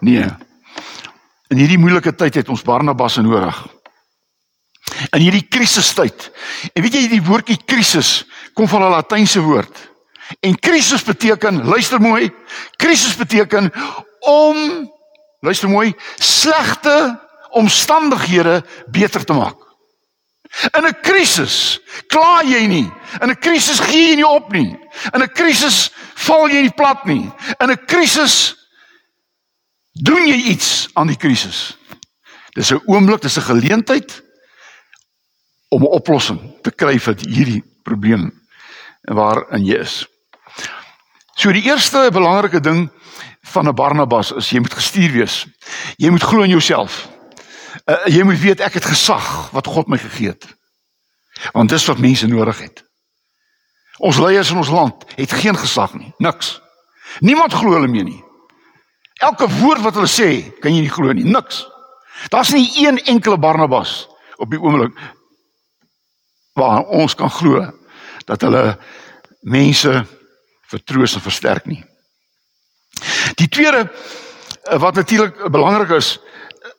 Nee. 0.00 0.24
In 1.48 1.58
hierdie 1.58 1.78
moeilike 1.78 2.14
tyd 2.14 2.34
het 2.34 2.48
ons 2.48 2.62
Barnabas 2.62 3.16
nodig. 3.16 3.66
In 5.12 5.20
hierdie 5.20 5.46
krisistyd. 5.48 6.30
En 6.74 6.82
weet 6.82 6.94
jy 6.94 7.08
die 7.08 7.22
woordjie 7.22 7.58
krisis 7.64 8.24
kom 8.54 8.68
van 8.68 8.82
'n 8.82 8.90
latynse 8.90 9.40
woord. 9.40 9.88
En 10.40 10.58
krisis 10.58 11.02
beteken, 11.02 11.64
luister 11.64 12.00
mooi, 12.00 12.30
krisis 12.76 13.16
beteken 13.16 13.72
om 14.20 14.56
luister 15.40 15.68
mooi, 15.68 15.94
slegte 16.16 17.27
omstandighede 17.50 18.64
beter 18.90 19.24
te 19.24 19.32
maak. 19.32 19.56
In 20.76 20.86
'n 20.86 21.00
krisis 21.02 21.80
kla 22.06 22.42
jy 22.42 22.66
nie. 22.66 22.90
In 23.20 23.30
'n 23.30 23.38
krisis 23.38 23.80
gee 23.80 24.08
jy 24.10 24.14
nie 24.16 24.26
op 24.26 24.52
nie. 24.52 24.78
In 25.12 25.22
'n 25.22 25.32
krisis 25.32 25.90
val 26.14 26.48
jy 26.48 26.62
nie 26.62 26.74
plat 26.74 27.04
nie. 27.04 27.30
In 27.60 27.70
'n 27.70 27.84
krisis 27.86 28.56
doen 29.92 30.26
jy 30.26 30.36
iets 30.52 30.88
aan 30.94 31.06
die 31.06 31.16
krisis. 31.16 31.76
Dis 32.54 32.72
'n 32.72 32.82
oomblik, 32.86 33.20
dis 33.20 33.36
'n 33.36 33.50
geleentheid 33.50 34.22
om 35.68 35.82
'n 35.82 35.94
oplossing 36.00 36.40
te 36.62 36.70
kry 36.70 36.98
vir 36.98 37.14
hierdie 37.14 37.64
probleem 37.82 38.32
waarin 39.02 39.64
jy 39.64 39.76
is. 39.76 40.06
So 41.34 41.52
die 41.52 41.62
eerste 41.62 42.08
belangrike 42.12 42.60
ding 42.60 42.90
van 43.42 43.68
'n 43.68 43.74
Barnabas 43.74 44.32
is 44.32 44.50
jy 44.50 44.60
moet 44.60 44.74
gestuur 44.74 45.12
wees. 45.12 45.46
Jy 45.96 46.10
moet 46.10 46.22
glo 46.22 46.42
in 46.42 46.50
jouself. 46.50 47.08
Uh, 47.88 47.96
jy 48.12 48.22
moet 48.22 48.40
weet 48.40 48.60
ek 48.60 48.76
het 48.76 48.84
gesag 48.84 49.48
wat 49.54 49.66
God 49.66 49.88
my 49.88 49.96
gegee 49.98 50.34
het. 50.34 50.44
Want 51.54 51.72
dis 51.72 51.86
wat 51.88 52.02
mense 52.02 52.26
nodig 52.28 52.58
het. 52.60 52.82
Ons 53.98 54.18
leiers 54.20 54.50
in 54.52 54.60
ons 54.60 54.70
land 54.70 55.06
het 55.16 55.32
geen 55.32 55.56
gesag 55.56 55.94
nie, 55.96 56.12
niks. 56.22 56.58
Niemand 57.24 57.54
glo 57.56 57.72
hulle 57.72 57.88
meer 57.88 58.04
nie. 58.04 58.20
Elke 59.24 59.48
woord 59.58 59.82
wat 59.82 59.96
hulle 59.98 60.10
sê, 60.10 60.28
kan 60.60 60.74
jy 60.74 60.84
nie 60.84 60.92
glo 60.92 61.14
nie, 61.16 61.24
niks. 61.26 61.64
Daar's 62.30 62.52
nie 62.54 62.68
een 62.84 63.00
enkele 63.10 63.38
Barnabas 63.38 64.04
op 64.36 64.50
die 64.50 64.60
oomblik 64.60 64.94
waar 66.58 66.84
ons 66.84 67.14
kan 67.14 67.30
glo 67.30 67.62
dat 68.26 68.42
hulle 68.42 68.76
mense 69.40 70.04
vertroos 70.68 71.14
en 71.14 71.24
versterk 71.24 71.66
nie. 71.70 71.80
Die 73.38 73.48
tweede 73.48 73.86
eh, 73.86 74.78
wat 74.82 74.94
natuurlik 74.94 75.46
belangrik 75.50 75.96
is 75.96 76.18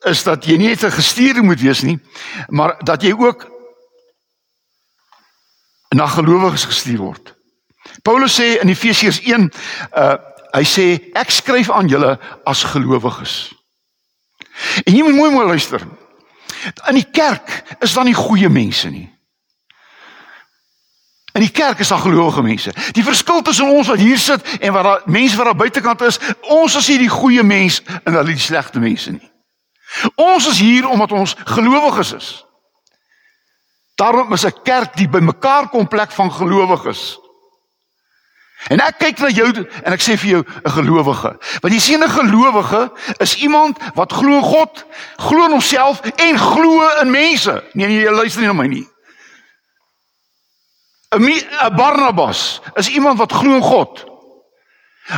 is 0.08 0.24
dat 0.24 0.46
jy 0.46 0.58
nie 0.58 0.68
net 0.68 0.84
'n 0.84 0.92
gestuurde 0.92 1.42
moet 1.42 1.60
wees 1.60 1.82
nie, 1.82 2.00
maar 2.48 2.76
dat 2.84 3.02
jy 3.02 3.14
ook 3.14 3.48
na 5.90 6.08
gelowiges 6.08 6.66
gestuur 6.66 6.98
word. 6.98 7.36
Paulus 8.02 8.36
sê 8.36 8.60
in 8.62 8.70
Efesiërs 8.70 9.22
1 9.22 9.52
uh 9.98 10.18
hy 10.50 10.64
sê 10.66 11.14
ek 11.14 11.30
skryf 11.30 11.70
aan 11.70 11.88
julle 11.88 12.20
as 12.44 12.64
gelowiges. 12.64 13.54
En 14.84 14.96
jy 14.96 15.04
moet 15.04 15.16
mooi 15.16 15.32
mooi 15.32 15.46
luister. 15.48 15.84
In 16.90 16.98
die 16.98 17.06
kerk 17.12 17.64
is 17.80 17.94
daar 17.94 18.04
nie 18.04 18.18
goeie 18.18 18.50
mense 18.50 18.90
nie. 18.90 19.06
In 21.38 21.46
die 21.46 21.52
kerk 21.54 21.80
is 21.80 21.88
daar 21.88 22.02
gelowige 22.02 22.42
mense. 22.42 22.74
Die 22.92 23.04
verskil 23.06 23.42
tussen 23.42 23.70
ons 23.70 23.88
wat 23.88 24.02
hier 24.02 24.18
sit 24.18 24.58
en 24.60 24.74
wat 24.74 24.84
daar 24.84 25.02
mense 25.06 25.38
wat 25.38 25.46
daar 25.46 25.56
buitekant 25.56 26.02
is, 26.02 26.20
ons 26.42 26.76
is 26.76 26.88
hier 26.88 27.00
die 27.00 27.14
goeie 27.14 27.44
mense 27.44 27.84
en 28.04 28.14
hulle 28.14 28.34
die 28.34 28.42
slegte 28.42 28.82
mense 28.82 29.12
nie. 29.12 29.29
Ons 30.16 30.48
is 30.48 30.60
hier 30.60 30.88
omdat 30.88 31.12
ons 31.12 31.36
gelowiges 31.44 32.14
is. 32.14 32.46
Daarom 33.96 34.34
is 34.34 34.46
'n 34.46 34.62
kerk 34.64 34.96
die 34.96 35.10
bymekaar 35.10 35.70
kom 35.70 35.88
plek 35.88 36.12
van 36.12 36.32
gelowiges. 36.32 37.20
En 38.68 38.80
ek 38.84 38.98
kyk 39.00 39.22
na 39.24 39.30
jou 39.32 39.48
en 39.84 39.94
ek 39.96 40.02
sê 40.04 40.18
vir 40.20 40.30
jou 40.30 40.44
'n 40.44 40.72
gelowige. 40.72 41.32
Want 41.62 41.74
jy 41.74 41.80
sien 41.80 42.04
'n 42.04 42.10
gelowige 42.10 42.92
is 43.18 43.36
iemand 43.36 43.78
wat 43.96 44.14
glo 44.14 44.42
God, 44.42 44.86
glo 45.18 45.46
in 45.46 45.52
homself 45.52 46.02
en 46.02 46.38
glo 46.38 46.88
in 47.02 47.12
mense. 47.12 47.64
Nee 47.74 47.88
nee, 47.88 48.04
jy 48.04 48.12
luister 48.12 48.42
nie 48.42 48.48
na 48.48 48.54
my 48.54 48.68
nie. 48.68 48.88
'n 51.10 51.24
'n 51.24 51.76
Barnabas 51.76 52.62
is 52.76 52.90
iemand 52.90 53.18
wat 53.18 53.32
glo 53.32 53.56
in 53.56 53.64
God. 53.64 54.06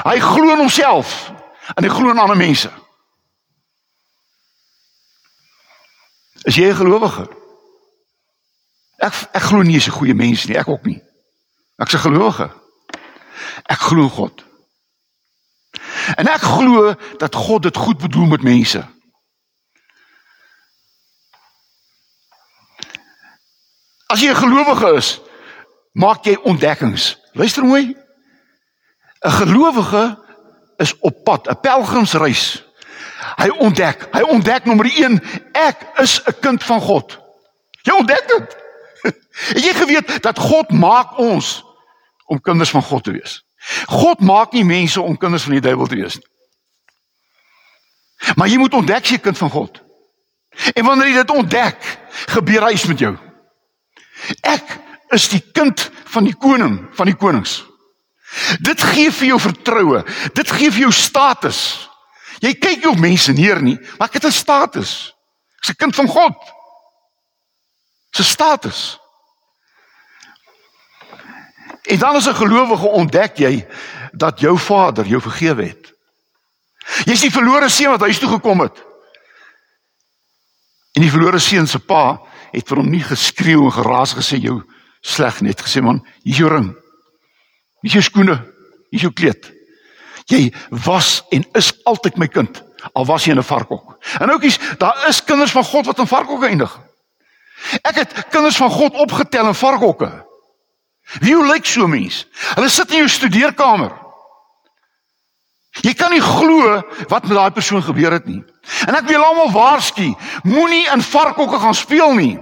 Hy 0.03 0.19
glo 0.19 0.51
in 0.51 0.57
homself 0.57 1.31
en 1.75 1.83
hy 1.83 1.89
glo 1.89 2.09
in 2.09 2.19
ander 2.19 2.37
mense. 2.37 2.69
Is 6.43 6.55
jy 6.55 6.69
'n 6.69 6.75
gelowige? 6.75 7.29
Ek 8.97 9.13
ek 9.33 9.41
glo 9.41 9.61
nie 9.61 9.73
jy's 9.73 9.87
'n 9.87 9.97
goeie 9.97 10.13
mens 10.13 10.45
nie, 10.45 10.57
ek 10.57 10.67
ook 10.67 10.85
nie. 10.85 11.01
Ek's 11.77 11.93
'n 11.93 12.05
gelowige. 12.05 12.49
Ek 13.65 13.79
glo 13.79 14.09
God. 14.09 14.45
En 16.17 16.27
ek 16.27 16.41
glo 16.41 16.93
dat 17.17 17.35
God 17.35 17.63
dit 17.63 17.77
goed 17.77 17.97
bedoel 17.97 18.25
met 18.25 18.43
mense. 18.43 18.81
As 24.07 24.21
jy 24.21 24.29
'n 24.29 24.35
gelowige 24.35 24.95
is, 24.97 25.21
maak 25.93 26.25
jy 26.25 26.35
ontdekkings. 26.43 27.17
Luister 27.33 27.63
mooi. 27.63 27.95
'n 29.21 29.31
Gelowige 29.31 30.17
is 30.77 30.99
op 30.99 31.23
pad, 31.23 31.47
'n 31.47 31.59
pelgrimsreis. 31.59 32.63
Hy 33.37 33.49
ontdek, 33.49 34.07
hy 34.11 34.21
ontdek 34.21 34.65
nommer 34.65 34.85
1, 34.85 35.19
ek 35.53 35.85
is 36.01 36.21
'n 36.25 36.39
kind 36.41 36.63
van 36.63 36.81
God. 36.81 37.19
Jy 37.83 37.93
ontdek 37.93 38.27
dit. 38.27 38.57
Het 39.55 39.63
jy 39.63 39.73
geweet 39.73 40.23
dat 40.23 40.39
God 40.39 40.71
maak 40.71 41.17
ons 41.17 41.63
om 42.25 42.41
kinders 42.41 42.69
van 42.69 42.83
God 42.83 43.03
te 43.03 43.11
wees? 43.11 43.41
God 43.87 44.19
maak 44.19 44.51
nie 44.51 44.65
mense 44.65 45.01
om 45.01 45.17
kinders 45.17 45.43
van 45.43 45.57
die 45.57 45.61
duiwel 45.61 45.87
te 45.87 45.95
wees 45.95 46.15
nie. 46.15 46.29
Maar 48.35 48.47
jy 48.47 48.57
moet 48.57 48.73
ontdek 48.73 49.05
jy 49.05 49.17
kind 49.17 49.37
van 49.37 49.49
God. 49.49 49.81
En 50.73 50.85
wanneer 50.85 51.07
jy 51.07 51.21
dit 51.23 51.35
ontdek, 51.35 51.77
gebeur 52.35 52.71
iets 52.71 52.85
met 52.85 52.99
jou. 52.99 53.15
Ek 54.45 54.77
is 55.15 55.29
die 55.29 55.41
kind 55.53 55.89
van 56.13 56.27
die 56.27 56.35
koning 56.37 56.77
van 56.95 57.09
die 57.09 57.17
konings. 57.17 57.61
Dit 58.63 58.83
gee 58.83 59.11
vir 59.11 59.33
jou 59.33 59.39
vertroue. 59.39 60.03
Dit 60.37 60.51
gee 60.51 60.71
vir 60.71 60.85
jou 60.85 60.91
status. 60.95 61.89
Jy 62.41 62.55
kyk 62.57 62.85
op 62.89 62.99
mense 62.99 63.33
neer 63.37 63.61
nie, 63.61 63.77
maar 63.97 64.09
ek 64.09 64.17
het 64.19 64.25
'n 64.25 64.31
status. 64.31 65.13
Ek's 65.61 65.69
'n 65.69 65.77
kind 65.77 65.95
van 65.95 66.07
God. 66.07 66.37
'n 68.21 68.23
status. 68.23 68.99
En 71.81 71.97
dan 71.99 72.15
as 72.15 72.27
'n 72.27 72.35
gelowige 72.35 72.87
ontdek 72.87 73.37
jy 73.37 73.67
dat 74.11 74.39
jou 74.39 74.57
Vader 74.57 75.05
jou 75.05 75.21
vergewe 75.21 75.63
het. 75.63 75.93
Jy's 77.05 77.21
die 77.21 77.31
verlore 77.31 77.69
seun 77.69 77.89
wat 77.89 77.99
huis 77.99 78.19
toe 78.19 78.29
gekom 78.29 78.59
het. 78.59 78.83
En 80.91 81.01
die 81.01 81.11
verlore 81.11 81.39
seun 81.39 81.67
se 81.67 81.79
pa 81.79 82.21
het 82.51 82.67
vir 82.67 82.77
hom 82.77 82.89
nie 82.89 83.03
geskreeu 83.03 83.63
en 83.63 83.71
geraas 83.71 84.13
gesê 84.13 84.37
jou 84.37 84.61
sleg 85.01 85.41
net 85.41 85.61
gesê 85.61 85.81
man, 85.81 86.05
hier's 86.23 86.37
jou 86.37 86.49
ring. 86.49 86.75
Hier's 87.81 87.93
jou 87.93 88.03
skoene, 88.03 88.37
hier's 88.89 89.01
jou 89.01 89.13
kleed. 89.13 89.51
Jy 90.25 90.53
was 90.69 91.23
en 91.29 91.45
is 91.53 91.73
altyd 91.83 92.17
my 92.17 92.27
kind 92.27 92.63
al 92.93 93.05
was 93.05 93.25
jy 93.25 93.31
in 93.31 93.37
'n 93.37 93.43
varkhok. 93.43 93.97
En 94.19 94.29
oudjies, 94.29 94.59
daar 94.77 95.07
is 95.07 95.23
kinders 95.23 95.51
van 95.51 95.63
God 95.63 95.85
wat 95.85 95.99
in 95.99 96.07
varkhokke 96.07 96.47
eindig. 96.47 96.79
Ek 97.81 97.95
het 97.95 98.29
kinders 98.29 98.57
van 98.57 98.69
God 98.69 98.93
opgetel 98.93 99.47
in 99.47 99.55
varkhokke. 99.55 100.25
Wie 101.19 101.45
lyk 101.45 101.65
so 101.65 101.87
mens? 101.87 102.25
Hulle 102.55 102.69
sit 102.69 102.91
in 102.91 102.97
jou 102.97 103.07
studeerkamer. 103.07 103.91
Jy 105.81 105.93
kan 105.93 106.11
nie 106.11 106.21
glo 106.21 106.81
wat 107.07 107.23
met 107.23 107.37
daai 107.37 107.51
persoon 107.51 107.83
gebeur 107.83 108.11
het 108.11 108.25
nie. 108.25 108.43
En 108.87 108.95
ek 108.95 109.07
wil 109.07 109.23
almal 109.23 109.51
waarsku, 109.51 110.15
moenie 110.43 110.87
in 110.91 111.01
varkhokke 111.01 111.59
gaan 111.59 111.73
speel 111.73 112.13
nie. 112.13 112.39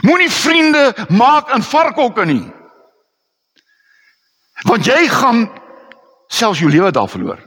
Moenie 0.00 0.30
vriende 0.30 0.94
maak 1.08 1.50
in 1.54 1.62
varkhokke 1.62 2.24
nie. 2.24 2.53
Want 4.64 4.86
jy 4.88 5.08
gaan 5.08 5.48
selfs 6.32 6.60
jou 6.62 6.70
lewe 6.70 6.90
daar 6.90 7.08
verloor. 7.08 7.40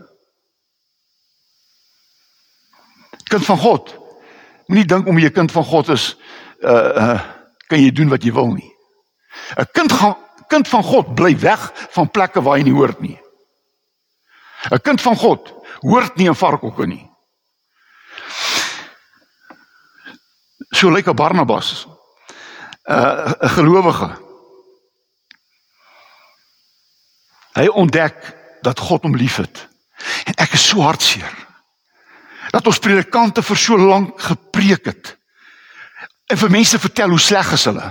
Kind 3.27 3.45
van 3.45 3.57
God. 3.57 3.95
Moenie 4.67 4.85
dink 4.87 5.07
om 5.07 5.19
jy 5.19 5.31
kind 5.31 5.51
van 5.51 5.65
God 5.65 5.89
is 5.95 6.13
uh 6.63 6.93
uh 7.03 7.19
kan 7.67 7.81
jy 7.83 7.91
doen 7.91 8.09
wat 8.09 8.23
jy 8.23 8.31
wil 8.31 8.53
nie. 8.53 8.71
'n 9.57 9.67
Kind 9.73 9.91
gaan 9.91 10.15
kind 10.47 10.67
van 10.67 10.83
God 10.83 11.15
bly 11.15 11.35
weg 11.39 11.71
van 11.91 12.11
plekke 12.11 12.41
waar 12.41 12.57
hy 12.57 12.63
nie 12.63 12.73
hoort 12.73 12.99
nie. 12.99 13.19
'n 14.71 14.81
Kind 14.81 15.01
van 15.01 15.15
God 15.15 15.53
hoort 15.81 16.15
nie 16.15 16.27
in 16.27 16.35
varkhokke 16.35 16.87
nie. 16.87 17.03
So 20.71 20.89
lyk 20.89 21.07
'n 21.07 21.15
Barnabas. 21.15 21.87
Uh 22.85 23.33
'n 23.41 23.49
gelowige. 23.49 24.26
Hy 27.57 27.67
ontdek 27.73 28.17
dat 28.65 28.79
God 28.79 29.07
hom 29.07 29.17
liefhet. 29.17 29.65
En 30.29 30.37
ek 30.37 30.53
is 30.57 30.67
so 30.69 30.85
hartseer 30.85 31.33
dat 32.53 32.67
ons 32.69 32.79
predikante 32.79 33.43
vir 33.43 33.59
so 33.59 33.75
lank 33.75 34.21
gepreek 34.23 34.85
het 34.87 35.09
en 36.31 36.39
vir 36.39 36.51
mense 36.53 36.79
vertel 36.79 37.11
hoe 37.11 37.19
sleg 37.19 37.49
is 37.55 37.65
hulle. 37.67 37.87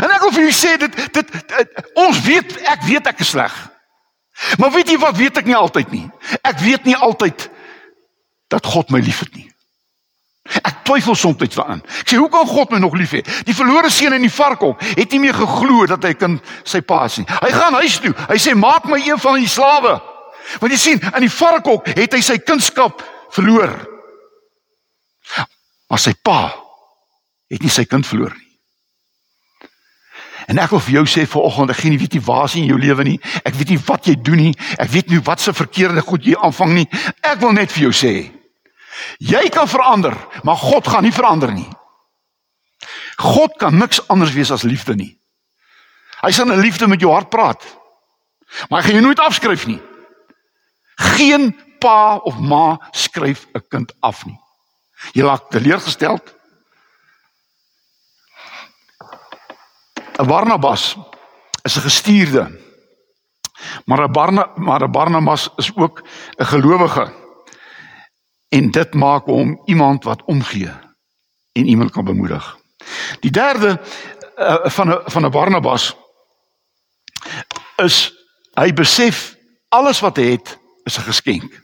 En 0.00 0.12
ek 0.12 0.24
wil 0.24 0.32
vir 0.34 0.44
julle 0.44 0.56
sê 0.56 0.74
dit, 0.80 0.98
dit 1.14 1.32
dit 1.32 1.78
ons 2.00 2.20
weet 2.26 2.56
ek 2.72 2.84
weet 2.88 3.08
ek 3.12 3.22
is 3.24 3.32
sleg. 3.32 3.54
Maar 4.60 4.72
weet 4.74 4.92
jy 4.92 4.98
wat 5.00 5.16
weet 5.16 5.40
ek 5.40 5.48
nie 5.48 5.56
altyd 5.56 5.92
nie. 5.92 6.04
Ek 6.40 6.60
weet 6.60 6.88
nie 6.88 6.96
altyd 6.96 7.46
dat 8.52 8.66
God 8.66 8.90
my 8.92 9.00
liefhet 9.04 9.32
nie. 9.36 9.48
Twyfel 10.90 11.14
soms 11.14 11.38
daaraan. 11.38 11.82
Ek 12.02 12.08
sê 12.10 12.18
hoe 12.18 12.28
kan 12.30 12.46
God 12.46 12.72
my 12.74 12.80
nog 12.82 12.96
lief 12.98 13.12
hê? 13.14 13.22
Die 13.46 13.54
verlore 13.54 13.90
seun 13.94 14.16
in 14.16 14.24
die 14.26 14.32
varkhok 14.32 14.80
het 14.82 15.12
nie 15.14 15.20
meer 15.22 15.36
geglo 15.38 15.84
dat 15.86 16.02
hy 16.02 16.16
kan 16.18 16.40
sy 16.66 16.80
pa 16.82 17.04
sien. 17.08 17.28
Hy 17.30 17.50
gaan 17.54 17.78
huis 17.78 18.00
toe. 18.02 18.10
Hy 18.26 18.38
sê 18.42 18.56
maak 18.58 18.88
my 18.90 18.98
een 18.98 19.20
van 19.22 19.38
die 19.38 19.50
slawe. 19.50 20.00
Want 20.58 20.74
jy 20.74 20.80
sien, 20.82 21.02
in 21.14 21.22
die 21.22 21.30
varkhok 21.30 21.92
het 21.94 22.16
hy 22.16 22.20
sy 22.26 22.40
kunskap 22.42 23.04
verloor. 23.36 23.76
Maar 25.90 26.02
sy 26.02 26.16
pa 26.18 26.50
het 27.50 27.62
nie 27.62 27.70
sy 27.70 27.86
kind 27.86 28.06
verloor 28.06 28.34
nie. 28.34 28.48
En 30.50 30.58
ek 30.58 30.72
wil 30.74 30.82
vir 30.82 30.96
jou 30.96 31.06
sê 31.06 31.28
vanoggend, 31.30 31.70
ek 31.70 31.84
gee 31.84 31.94
nie 31.94 32.00
weet 32.00 32.18
nie 32.18 32.24
waar 32.26 32.50
sien 32.50 32.66
jou 32.66 32.78
lewe 32.80 33.06
nie. 33.06 33.16
Ek 33.46 33.54
weet 33.54 33.76
nie 33.76 33.78
wat 33.86 34.10
jy 34.10 34.16
doen 34.18 34.42
nie. 34.48 34.52
Ek 34.82 34.90
weet 34.90 35.12
nie 35.12 35.22
wat 35.22 35.38
se 35.38 35.54
verkeerde 35.54 36.02
goed 36.02 36.26
jy 36.26 36.34
aanvang 36.34 36.74
nie. 36.80 36.86
Ek 37.22 37.38
wil 37.44 37.54
net 37.54 37.70
vir 37.70 37.86
jou 37.86 37.94
sê, 37.94 38.14
jy 39.18 39.48
kan 39.48 39.68
verander, 39.68 40.16
maar 40.42 40.56
God 40.56 40.88
gaan 40.88 41.02
nie 41.02 41.12
verander 41.12 41.52
nie. 41.52 41.68
God 43.16 43.56
kan 43.56 43.78
niks 43.78 44.00
anders 44.08 44.32
wees 44.32 44.50
as 44.50 44.62
liefde 44.62 44.94
nie. 44.96 45.18
Hy 46.20 46.30
sal 46.32 46.46
'n 46.46 46.60
liefde 46.60 46.88
met 46.88 47.00
jou 47.00 47.12
hart 47.12 47.30
praat. 47.30 47.62
Maar 48.68 48.80
hy 48.80 48.86
gaan 48.86 48.98
jou 48.98 49.04
nooit 49.04 49.20
afskryf 49.20 49.66
nie. 49.66 49.80
Geen 50.96 51.56
pa 51.78 52.16
of 52.16 52.38
ma 52.38 52.78
skryf 52.90 53.46
'n 53.54 53.62
kind 53.68 53.92
af 54.00 54.24
nie. 54.26 54.38
Jy 55.12 55.22
laat 55.22 55.50
teleurgesteld. 55.50 56.34
'n 60.20 60.26
Barnabas 60.26 60.96
is 61.62 61.76
'n 61.76 61.80
gestuurde. 61.80 62.60
Maar 63.84 64.02
'n 64.02 64.12
Barna 64.12 64.50
maar 64.56 64.82
'n 64.82 64.90
Barnabas 64.90 65.48
is 65.56 65.72
ook 65.76 66.02
'n 66.36 66.44
gelowige. 66.44 67.12
En 68.50 68.70
dit 68.70 68.94
maak 68.94 69.24
hom 69.24 69.60
iemand 69.64 70.04
wat 70.04 70.24
omgee 70.24 70.72
en 71.52 71.66
iemand 71.66 71.90
kan 71.90 72.04
bemoedig. 72.04 72.56
Die 73.20 73.30
derde 73.30 73.80
uh, 74.36 74.56
van 74.62 74.88
'n 74.88 75.00
van 75.04 75.24
'n 75.24 75.30
Barnabas 75.30 75.96
is 77.76 78.12
hy 78.54 78.72
besef 78.72 79.36
alles 79.68 80.00
wat 80.00 80.16
hy 80.16 80.30
het 80.30 80.58
is 80.82 80.98
'n 80.98 81.02
geskenk. 81.02 81.62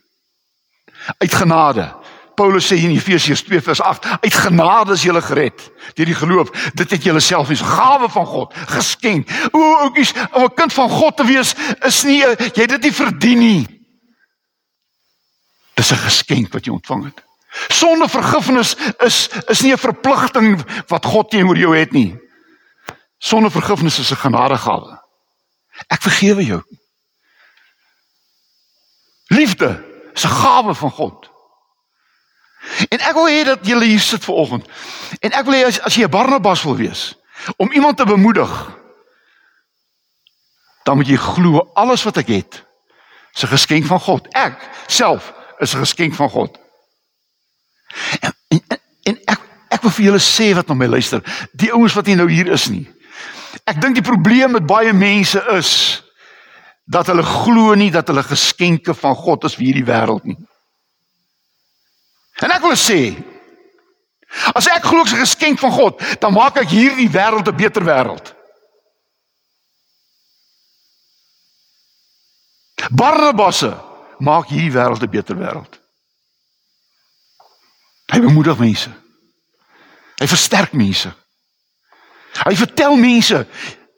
Uit 1.19 1.35
genade. 1.35 1.95
Paulus 2.35 2.67
sê 2.67 2.77
in 2.77 2.91
Efesiërs 2.91 3.43
2 3.43 3.61
vers 3.61 3.81
8, 3.81 4.07
uit 4.21 4.35
genade 4.35 4.93
is 4.93 5.03
jy 5.03 5.21
gered 5.21 5.71
deur 5.95 6.07
die 6.07 6.15
geloof. 6.15 6.51
Dit 6.75 6.91
het 6.91 7.05
jy 7.05 7.19
self 7.19 7.51
is 7.51 7.61
gawe 7.61 8.09
van 8.09 8.27
God, 8.27 8.55
geskenk. 8.55 9.31
O, 9.53 9.75
oukies, 9.75 10.13
om 10.33 10.43
'n 10.45 10.55
kind 10.55 10.73
van 10.73 10.91
God 10.91 11.17
te 11.17 11.25
wees 11.25 11.55
is 11.81 12.03
nie 12.03 12.19
jy 12.19 12.63
het 12.63 12.69
dit 12.69 12.83
nie 12.83 12.93
verdien 12.93 13.39
nie. 13.39 13.76
Dis 15.77 15.93
'n 15.93 16.07
geskenk 16.09 16.53
wat 16.53 16.65
jy 16.65 16.73
ontvang 16.73 17.05
het. 17.05 17.23
Sonder 17.69 18.09
vergifnis 18.09 18.77
is 18.99 19.29
is 19.47 19.61
nie 19.61 19.73
'n 19.73 19.79
verpligting 19.79 20.65
wat 20.89 21.05
God 21.05 21.31
teenoor 21.31 21.57
jou 21.57 21.77
het 21.77 21.93
nie. 21.93 22.17
Sonder 23.19 23.51
vergifnis 23.51 23.99
is 23.99 24.11
'n 24.11 24.17
genadegawe. 24.17 24.99
Ek 25.87 26.03
vergewe 26.03 26.45
jou. 26.45 26.63
Liefde 29.27 29.85
is 30.13 30.25
'n 30.25 30.29
gawe 30.43 30.75
van 30.75 30.91
God. 30.91 31.31
En 32.89 32.99
ek 32.99 33.13
wil 33.13 33.29
hê 33.29 33.45
dat 33.45 33.67
julle 33.67 33.85
hier 33.85 34.01
sit 34.01 34.25
vanoggend. 34.25 34.67
En 35.21 35.31
ek 35.31 35.45
wil 35.45 35.55
hê 35.55 35.67
as, 35.67 35.81
as 35.81 35.95
jy 35.95 36.05
'n 36.05 36.11
Barnabas 36.11 36.63
wil 36.63 36.77
wees 36.77 37.15
om 37.57 37.73
iemand 37.73 37.97
te 37.97 38.05
bemoedig, 38.05 38.77
dan 40.83 40.97
moet 40.97 41.07
jy 41.07 41.17
glo 41.17 41.71
alles 41.75 42.03
wat 42.03 42.17
ek 42.17 42.27
het 42.27 42.65
is 43.35 43.43
'n 43.43 43.47
geskenk 43.47 43.85
van 43.85 44.01
God. 44.01 44.29
Ek 44.35 44.69
self 44.87 45.33
is 45.61 45.75
'n 45.75 45.79
geskenk 45.79 46.15
van 46.15 46.31
God. 46.31 46.59
En, 48.21 48.33
en, 48.49 48.81
en 49.03 49.19
ek 49.25 49.41
ek 49.69 49.83
wil 49.83 49.91
vir 49.91 50.05
julle 50.05 50.23
sê 50.23 50.55
wat 50.55 50.69
na 50.69 50.75
my 50.75 50.87
luister, 50.87 51.23
die 51.53 51.73
ouens 51.73 51.95
wat 51.95 52.07
nie 52.07 52.17
nou 52.17 52.29
hier 52.31 52.49
is 52.53 52.69
nie. 52.69 52.87
Ek 53.67 53.81
dink 53.81 53.95
die 53.95 54.05
probleem 54.05 54.53
met 54.53 54.67
baie 54.67 54.93
mense 54.93 55.43
is 55.57 56.03
dat 56.87 57.07
hulle 57.11 57.23
glo 57.23 57.75
nie 57.75 57.91
dat 57.91 58.07
hulle 58.09 58.23
geskenke 58.23 58.95
van 58.95 59.15
God 59.15 59.45
is 59.45 59.57
vir 59.59 59.67
hierdie 59.67 59.89
wêreld 59.89 60.25
nie. 60.25 60.39
En 62.45 62.53
ek 62.55 62.63
wil 62.63 62.77
sê 62.79 63.17
as 64.55 64.69
ek 64.71 64.85
glo 64.85 65.03
ek's 65.03 65.13
'n 65.13 65.25
geskenk 65.25 65.59
van 65.59 65.73
God, 65.73 66.01
dan 66.21 66.33
maak 66.33 66.57
ek 66.57 66.69
hierdie 66.69 67.11
wêreld 67.11 67.49
'n 67.49 67.57
beter 67.57 67.83
wêreld. 67.83 68.35
Barnabasse 72.91 73.86
maak 74.19 74.49
hierdie 74.49 74.73
wêreld 74.73 75.03
'n 75.03 75.11
beter 75.11 75.37
wêreld. 75.37 75.81
Hy 78.13 78.21
bemoedig 78.21 78.59
mense. 78.59 78.91
Hy 80.17 80.27
versterk 80.27 80.73
mense. 80.73 81.13
Hy 82.45 82.57
vertel 82.57 82.97
mense 82.97 83.47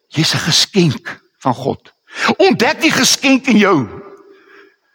jy's 0.09 0.35
'n 0.35 0.47
geskenk 0.49 1.21
van 1.39 1.55
God. 1.55 1.93
Ontdek 2.37 2.81
die 2.81 2.93
geskenk 2.93 3.47
in 3.47 3.59
jou. 3.59 3.87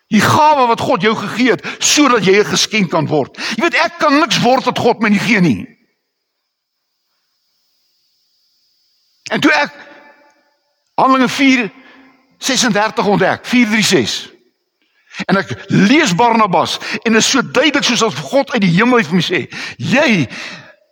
Die 0.07 0.21
gawe 0.21 0.67
wat 0.67 0.81
God 0.81 1.01
jou 1.01 1.15
gegee 1.15 1.51
het 1.51 1.65
sodat 1.79 2.25
jy 2.25 2.39
'n 2.39 2.45
geskenk 2.45 2.89
kan 2.89 3.07
word. 3.07 3.37
Jy 3.55 3.63
weet 3.63 3.75
ek 3.75 3.97
kan 3.99 4.19
niks 4.19 4.41
word 4.41 4.63
wat 4.63 4.79
God 4.79 4.99
my 4.99 5.09
nie 5.09 5.19
gee 5.19 5.39
nie. 5.39 5.67
En 9.31 9.39
toe 9.39 9.51
ek 9.51 9.71
Handelinge 10.93 11.29
4 11.29 11.71
36 12.37 13.05
ontdek, 13.05 13.45
436 13.45 14.32
En 15.29 15.37
ek 15.37 15.53
lees 15.69 16.15
Barnabas 16.17 16.79
en 17.03 17.13
dit 17.13 17.21
is 17.21 17.29
so 17.29 17.41
duidelik 17.41 17.85
soos 17.85 18.03
as 18.03 18.15
God 18.31 18.51
uit 18.55 18.63
die 18.65 18.73
hemel 18.73 19.03
vir 19.05 19.19
my 19.19 19.25
sê, 19.25 19.41
jy 19.77 20.25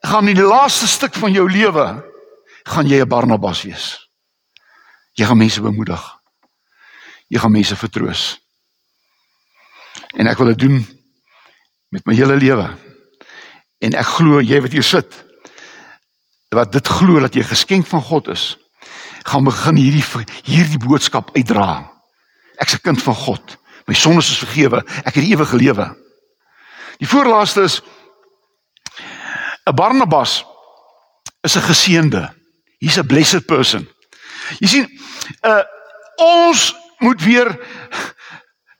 gaan 0.05 0.29
in 0.29 0.37
die 0.37 0.45
laaste 0.45 0.87
stuk 0.89 1.17
van 1.17 1.33
jou 1.33 1.47
lewe 1.49 1.87
gaan 2.69 2.87
jy 2.87 3.01
'n 3.01 3.09
Barnabas 3.09 3.63
wees. 3.63 3.97
Jy 5.17 5.25
gaan 5.25 5.37
mense 5.37 5.61
bemoedig. 5.61 6.01
Jy 7.27 7.39
gaan 7.39 7.51
mense 7.51 7.75
vertroos. 7.75 8.39
En 10.15 10.27
ek 10.27 10.37
wil 10.37 10.47
dit 10.47 10.59
doen 10.59 10.85
met 11.89 12.05
my 12.05 12.15
hele 12.15 12.35
lewe. 12.35 12.67
En 13.79 13.93
ek 13.93 14.05
glo 14.05 14.41
jy 14.41 14.61
wat 14.61 14.71
hier 14.71 14.83
sit 14.83 15.25
wat 16.51 16.71
dit 16.71 16.87
glo 16.87 17.19
dat 17.23 17.35
jy 17.35 17.43
geskenk 17.47 17.87
van 17.87 18.01
God 18.03 18.27
is, 18.27 18.57
gaan 19.23 19.45
begin 19.47 19.77
hierdie 19.79 20.03
hierdie 20.43 20.81
boodskap 20.83 21.29
uitdra. 21.35 21.87
Ek's 22.59 22.75
'n 22.75 22.83
kind 22.83 23.01
van 23.01 23.15
God. 23.15 23.57
My 23.85 23.93
sondes 23.93 24.29
is 24.31 24.37
vergewe. 24.43 24.83
Ek 25.03 25.15
het 25.15 25.23
die 25.23 25.33
ewige 25.33 25.57
lewe. 25.57 25.87
Die 27.01 27.07
voorlaaste 27.07 27.61
is 27.61 27.81
'n 29.65 29.75
Barnabas 29.75 30.45
is 31.41 31.55
'n 31.55 31.61
geseënde. 31.61 32.33
He's 32.79 32.97
a 32.97 33.03
blessed 33.03 33.45
person. 33.45 33.89
Jy 34.59 34.67
sien, 34.67 34.99
uh 35.41 35.63
ons 36.17 36.75
moet 36.99 37.21
weer 37.23 37.59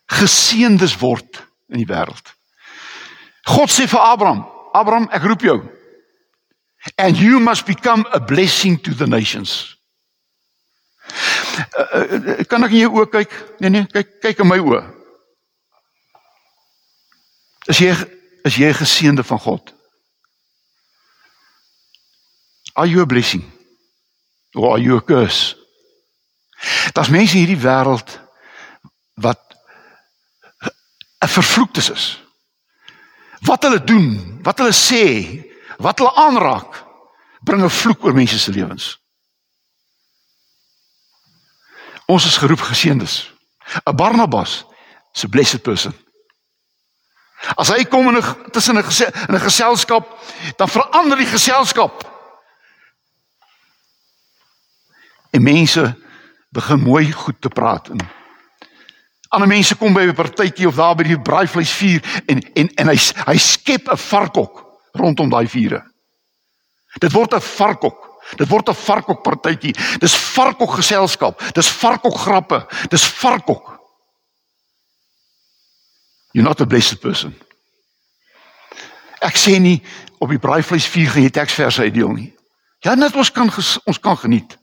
geseëndes 0.06 0.98
word 0.98 1.42
in 1.70 1.78
die 1.82 1.90
wêreld. 1.90 2.34
God 3.50 3.72
sê 3.72 3.88
vir 3.88 4.00
Abraham, 4.00 4.46
Abraham, 4.74 5.08
ek 5.12 5.24
roep 5.24 5.42
jou. 5.42 5.58
And 6.98 7.18
you 7.18 7.40
must 7.40 7.66
become 7.66 8.06
a 8.12 8.20
blessing 8.20 8.82
to 8.82 8.94
the 8.94 9.08
nations. 9.08 9.78
Uh, 11.94 12.44
kan 12.48 12.64
ek 12.64 12.72
in 12.72 12.86
jou 12.86 12.92
oë 13.00 13.10
kyk? 13.12 13.34
Nee 13.60 13.70
nee, 13.70 13.88
kyk 13.92 14.20
kyk 14.24 14.44
in 14.44 14.48
my 14.50 14.60
oë. 14.60 14.82
Is 17.72 17.82
jy 17.82 17.92
is 18.48 18.58
jy 18.58 18.72
geseënde 18.74 19.24
van 19.24 19.40
God? 19.40 19.74
Are 22.74 22.88
you 22.88 23.02
a 23.02 23.06
blessing? 23.06 23.44
Or 24.56 24.72
are 24.74 24.82
you 24.82 24.98
a 24.98 25.02
curse? 25.02 25.56
Daar's 26.94 27.10
mense 27.10 27.36
in 27.36 27.46
hierdie 27.46 27.62
wêreld 27.62 28.20
wat 29.22 29.42
'n 31.22 31.28
vervloektes 31.28 31.90
is. 31.90 32.06
Wat 33.42 33.64
hulle 33.64 33.84
doen, 33.84 34.40
wat 34.44 34.58
hulle 34.58 34.74
sê, 34.74 35.06
wat 35.78 35.98
hulle 36.00 36.14
aanraak, 36.16 36.86
bring 37.42 37.64
'n 37.64 37.70
vloek 37.70 38.04
oor 38.04 38.14
mense 38.14 38.40
se 38.40 38.52
lewens. 38.52 39.01
Ons 42.12 42.26
is 42.28 42.38
geroep 42.38 42.60
geseëndes. 42.68 43.32
'n 43.88 43.96
Barnabas 43.96 44.66
is 45.16 45.24
a 45.24 45.28
blessed 45.28 45.64
person. 45.64 45.94
As 47.56 47.70
hy 47.72 47.84
kom 47.84 48.08
in 48.08 48.18
'n 48.18 48.52
tussen 48.52 48.76
'n 48.76 48.84
in 49.28 49.36
'n 49.36 49.48
geselskap, 49.48 50.06
dan 50.58 50.68
verander 50.68 51.18
die 51.18 51.32
geselskap. 51.32 52.04
En 55.32 55.44
mense 55.44 55.96
begin 56.52 56.80
mooi 56.84 57.12
goed 57.12 57.42
te 57.42 57.50
praat 57.50 57.90
en 57.90 58.00
ander 59.30 59.48
mense 59.48 59.76
kom 59.76 59.94
by 59.94 60.02
'n 60.02 60.14
partytjie 60.16 60.68
of 60.68 60.76
daar 60.76 60.96
by 60.96 61.04
die 61.04 61.22
braaivleisvuur 61.22 62.02
en 62.28 62.40
en 62.54 62.68
en 62.76 62.88
hy 62.88 62.98
hy 63.26 63.38
skep 63.38 63.88
'n 63.88 63.98
varkok 63.98 64.66
rondom 64.92 65.30
daai 65.30 65.48
vure. 65.48 65.82
Dit 67.00 67.12
word 67.12 67.34
'n 67.34 67.42
varkok. 67.42 68.11
Dit 68.38 68.48
word 68.48 68.70
'n 68.70 68.74
varkok 68.74 69.24
partytjie. 69.24 69.74
Dis 70.00 70.16
varkok 70.16 70.74
geselskap. 70.76 71.54
Dis 71.54 71.70
varkok 71.70 72.18
grappe. 72.18 72.66
Dis 72.90 73.06
varkok. 73.06 73.80
You're 76.32 76.48
not 76.48 76.62
a 76.62 76.66
blessed 76.66 77.00
person. 77.00 77.36
Ek 79.22 79.36
sê 79.38 79.60
nie 79.60 79.82
op 80.20 80.30
die 80.30 80.40
braaivleisvuur 80.40 81.10
gaan 81.10 81.24
jy 81.24 81.30
teksverse 81.30 81.82
uitdeel 81.82 82.14
nie. 82.16 82.30
Ja, 82.82 82.96
net 82.96 83.16
ons 83.16 83.32
kan 83.32 83.52
ons 83.86 84.00
kan 84.00 84.18
geniet. 84.18 84.58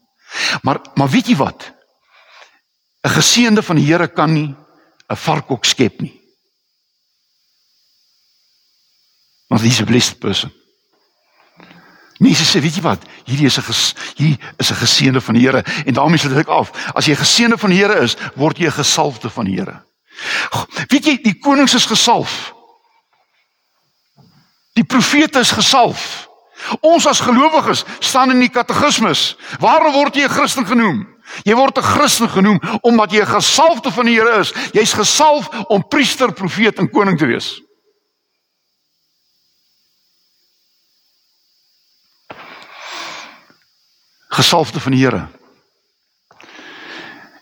Maar 0.62 0.80
maar 0.94 1.08
weet 1.08 1.28
jy 1.28 1.36
wat? 1.36 1.72
'n 3.04 3.10
Geseënde 3.10 3.62
van 3.62 3.76
die 3.76 3.86
Here 3.86 4.08
kan 4.08 4.32
nie 4.32 4.54
'n 5.08 5.16
varkok 5.16 5.64
skep 5.64 6.00
nie. 6.00 6.20
Want 9.48 9.62
dis 9.62 9.80
'n 9.80 9.84
blessed 9.84 10.18
person. 10.18 10.52
Mense 12.18 12.44
sê, 12.44 12.60
weet 12.60 12.74
jy 12.74 12.82
wat? 12.82 13.02
Hierdie 13.24 13.46
is 13.46 13.58
'n 13.58 13.94
hier 14.16 14.36
is 14.58 14.70
'n 14.70 14.74
geseënde 14.74 15.20
van 15.20 15.34
die 15.34 15.46
Here 15.46 15.62
en 15.86 15.94
daarmee 15.94 16.18
sê 16.18 16.36
ek 16.36 16.48
af. 16.48 16.70
As 16.94 17.06
jy 17.06 17.12
'n 17.12 17.24
geseënde 17.24 17.58
van 17.58 17.70
die 17.70 17.78
Here 17.78 18.02
is, 18.02 18.16
word 18.34 18.58
jy 18.58 18.66
'n 18.66 18.72
gesalfde 18.72 19.30
van 19.30 19.44
die 19.44 19.54
Here. 19.54 19.82
Weet 20.88 21.04
jy, 21.04 21.18
die 21.22 21.38
konings 21.38 21.74
is 21.74 21.86
gesalf. 21.86 22.54
Die 24.74 24.84
profete 24.84 25.38
is 25.38 25.50
gesalf. 25.50 26.28
Ons 26.80 27.06
as 27.06 27.20
gelowiges 27.20 27.84
staan 28.00 28.30
in 28.30 28.40
die 28.40 28.50
katekismes. 28.50 29.36
Waarom 29.60 29.92
word 29.92 30.14
jy 30.14 30.24
'n 30.24 30.28
Christen 30.28 30.66
genoem? 30.66 31.06
Jy 31.44 31.54
word 31.54 31.78
'n 31.78 31.82
Christen 31.82 32.28
genoem 32.28 32.60
omdat 32.82 33.12
jy 33.12 33.20
'n 33.20 33.34
gesalfde 33.38 33.90
van 33.90 34.06
die 34.06 34.14
Here 34.14 34.40
is. 34.40 34.52
Jy's 34.72 34.92
gesalf 34.92 35.48
om 35.68 35.88
priester, 35.88 36.32
profeet 36.32 36.78
en 36.78 36.90
koning 36.90 37.18
te 37.18 37.26
wees. 37.26 37.60
Gesalfde 44.28 44.80
van 44.80 44.92
die 44.92 45.04
Here. 45.04 45.28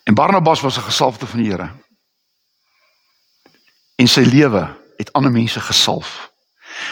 En 0.05 0.15
Barnabas 0.15 0.61
was 0.61 0.77
'n 0.77 0.89
gesalfde 0.91 1.27
van 1.27 1.43
die 1.43 1.51
Here 1.51 1.85
en 3.97 4.09
sy 4.09 4.21
lewe 4.29 4.63
het 4.97 5.13
ander 5.13 5.33
mense 5.33 5.61
gesalf. 5.61 6.33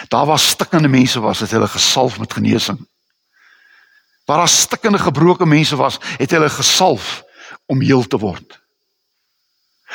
Daar 0.07 0.25
was 0.25 0.47
stikkende 0.47 0.87
mense 0.87 1.19
was 1.19 1.39
dit 1.39 1.51
hulle 1.51 1.67
gesalf 1.67 2.19
met 2.19 2.33
genesing. 2.33 2.87
Waar 4.25 4.37
daar 4.37 4.49
stikkende 4.49 4.99
gebroke 4.99 5.45
mense 5.45 5.75
was, 5.75 5.97
het 6.17 6.31
hulle 6.31 6.49
gesalf 6.49 7.23
om 7.65 7.81
heel 7.81 8.07
te 8.07 8.17
word. 8.17 8.61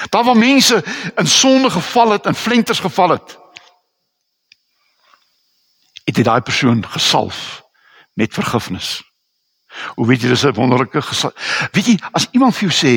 Daar 0.08 0.24
waar 0.24 0.36
mense 0.36 0.84
in 1.14 1.26
sonde 1.26 1.70
geval 1.70 2.10
het 2.10 2.26
en 2.26 2.34
flenters 2.34 2.78
geval 2.78 3.08
het, 3.08 3.38
het 6.04 6.16
hy 6.16 6.22
daai 6.22 6.40
persoon 6.40 6.86
gesalf 6.86 7.62
met 8.14 8.34
vergifnis. 8.34 9.02
Hoe 9.94 10.06
weet 10.06 10.22
jy 10.22 10.28
dis 10.28 10.44
'n 10.44 10.54
wonderlike 10.54 11.02
gesalf? 11.02 11.34
Weet 11.72 11.86
jy, 11.86 11.98
as 12.12 12.28
iemand 12.30 12.54
vir 12.54 12.68
jou 12.68 12.74
sê, 12.74 12.94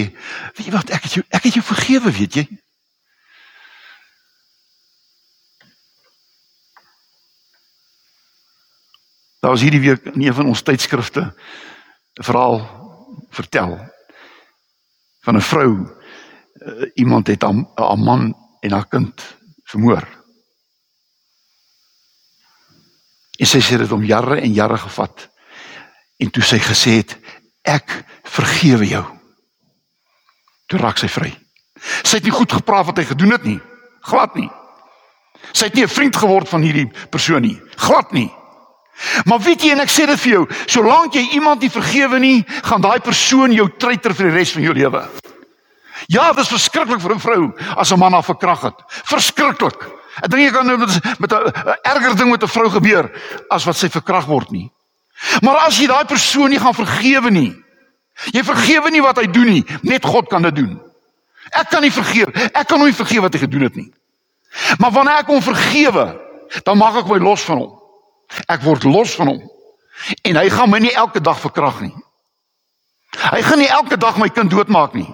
weet 0.55 0.65
jy 0.67 0.71
wat, 0.71 0.89
ek 0.89 1.03
het 1.03 1.13
jou 1.13 1.25
ek 1.29 1.43
het 1.43 1.53
jou 1.53 1.63
vergewe, 1.63 2.11
weet 2.11 2.33
jy? 2.33 2.47
Daar 9.43 9.51
was 9.51 9.61
hierdie 9.61 9.81
week 9.83 10.05
in 10.05 10.21
een 10.21 10.33
van 10.33 10.47
ons 10.47 10.61
tydskrifte 10.61 11.33
'n 12.19 12.23
verhaal 12.23 12.59
vertel 13.29 13.75
van 15.19 15.35
'n 15.35 15.41
vrou 15.41 15.69
uh, 16.53 16.91
iemand 16.93 17.27
het 17.27 17.41
haar, 17.41 17.65
haar 17.75 17.99
man 17.99 18.35
en 18.59 18.71
haar 18.71 18.87
kind 18.87 19.37
vermoor. 19.63 20.07
En 23.37 23.45
sy 23.45 23.59
sê 23.59 23.77
dit 23.77 23.91
om 23.91 24.03
jare 24.03 24.39
en 24.41 24.53
jare 24.53 24.77
gevat. 24.77 25.29
En 26.23 26.31
toe 26.31 26.43
sy 26.43 26.59
gesê 26.63 27.01
het 27.01 27.17
ek 27.67 27.91
vergewe 28.31 28.87
jou. 28.87 29.03
Toe 30.71 30.79
raak 30.79 31.01
sy 31.01 31.09
vry. 31.11 31.33
Sy 32.03 32.21
het 32.21 32.27
nie 32.27 32.35
goed 32.35 32.53
gepraat 32.55 32.87
wat 32.87 33.01
hy 33.01 33.07
gedoen 33.09 33.35
het 33.35 33.47
nie. 33.47 33.59
Glad 34.07 34.37
nie. 34.39 34.49
Sy 35.51 35.67
het 35.67 35.75
nie 35.75 35.83
'n 35.83 35.95
vriend 35.95 36.15
geword 36.15 36.49
van 36.49 36.61
hierdie 36.61 36.87
persoon 37.11 37.41
nie. 37.41 37.59
Glad 37.75 38.11
nie. 38.13 38.31
Maar 39.25 39.39
weet 39.39 39.61
jy 39.61 39.71
en 39.71 39.79
ek 39.79 39.89
sê 39.89 40.05
dit 40.05 40.19
vir 40.19 40.31
jou, 40.31 40.47
solank 40.65 41.13
jy 41.13 41.33
iemand 41.33 41.61
nie 41.61 41.69
vergewe 41.69 42.19
nie, 42.19 42.45
gaan 42.63 42.81
daai 42.81 42.99
persoon 42.99 43.51
jou 43.51 43.67
treiter 43.77 44.13
vir 44.13 44.29
die 44.29 44.37
res 44.37 44.51
van 44.53 44.63
jou 44.63 44.73
lewe. 44.73 45.09
Ja, 46.07 46.31
dit 46.31 46.43
is 46.43 46.51
verskriklik 46.51 47.01
vir 47.01 47.15
'n 47.15 47.19
vrou 47.19 47.53
as 47.75 47.91
'n 47.91 47.99
man 47.99 48.13
haar 48.13 48.23
verkrag 48.23 48.61
het. 48.61 48.75
Verskriklik. 48.87 49.81
Ek 50.23 50.29
dink 50.29 50.43
jy 50.43 50.51
kan 50.51 50.65
nou 50.65 50.77
met 50.77 51.33
'n 51.33 51.51
erger 51.83 52.15
ding 52.15 52.29
met 52.29 52.43
'n 52.43 52.47
vrou 52.47 52.69
gebeur 52.69 53.11
as 53.49 53.65
wat 53.65 53.75
sy 53.75 53.89
verkrag 53.89 54.25
word 54.25 54.51
nie. 54.51 54.71
Maar 55.41 55.67
as 55.67 55.77
jy 55.79 55.87
daai 55.87 56.05
persoon 56.05 56.49
nie 56.49 56.59
gaan 56.59 56.75
vergewe 56.75 57.31
nie. 57.31 57.51
Jy 58.33 58.43
vergewe 58.45 58.91
nie 58.93 59.01
wat 59.01 59.17
hy 59.21 59.27
doen 59.31 59.49
nie, 59.49 59.63
net 59.81 60.05
God 60.05 60.29
kan 60.29 60.45
dit 60.45 60.55
doen. 60.55 60.73
Ek 61.53 61.69
kan 61.69 61.81
nie 61.81 61.91
vergewe. 61.93 62.33
Ek 62.53 62.67
kan 62.69 62.79
nooit 62.81 62.95
vergewe 62.97 63.27
wat 63.27 63.35
hy 63.35 63.43
gedoen 63.45 63.67
het 63.67 63.75
nie. 63.77 63.89
Maar 64.77 64.93
wanneer 64.93 65.23
ek 65.23 65.31
hom 65.33 65.41
vergewe, 65.43 66.05
dan 66.65 66.77
maak 66.77 67.01
ek 67.01 67.09
my 67.09 67.19
los 67.23 67.43
van 67.47 67.63
hom. 67.63 67.73
Ek 68.49 68.61
word 68.65 68.85
los 68.87 69.15
van 69.17 69.33
hom. 69.33 69.41
En 70.25 70.39
hy 70.39 70.47
gaan 70.53 70.71
my 70.71 70.79
nie 70.83 70.93
elke 70.97 71.21
dag 71.23 71.39
verkrag 71.41 71.81
nie. 71.85 71.93
Hy 73.13 73.41
gaan 73.45 73.61
nie 73.61 73.69
elke 73.69 73.97
dag 73.97 74.17
my 74.21 74.29
kind 74.33 74.51
doodmaak 74.51 74.95
nie. 74.97 75.09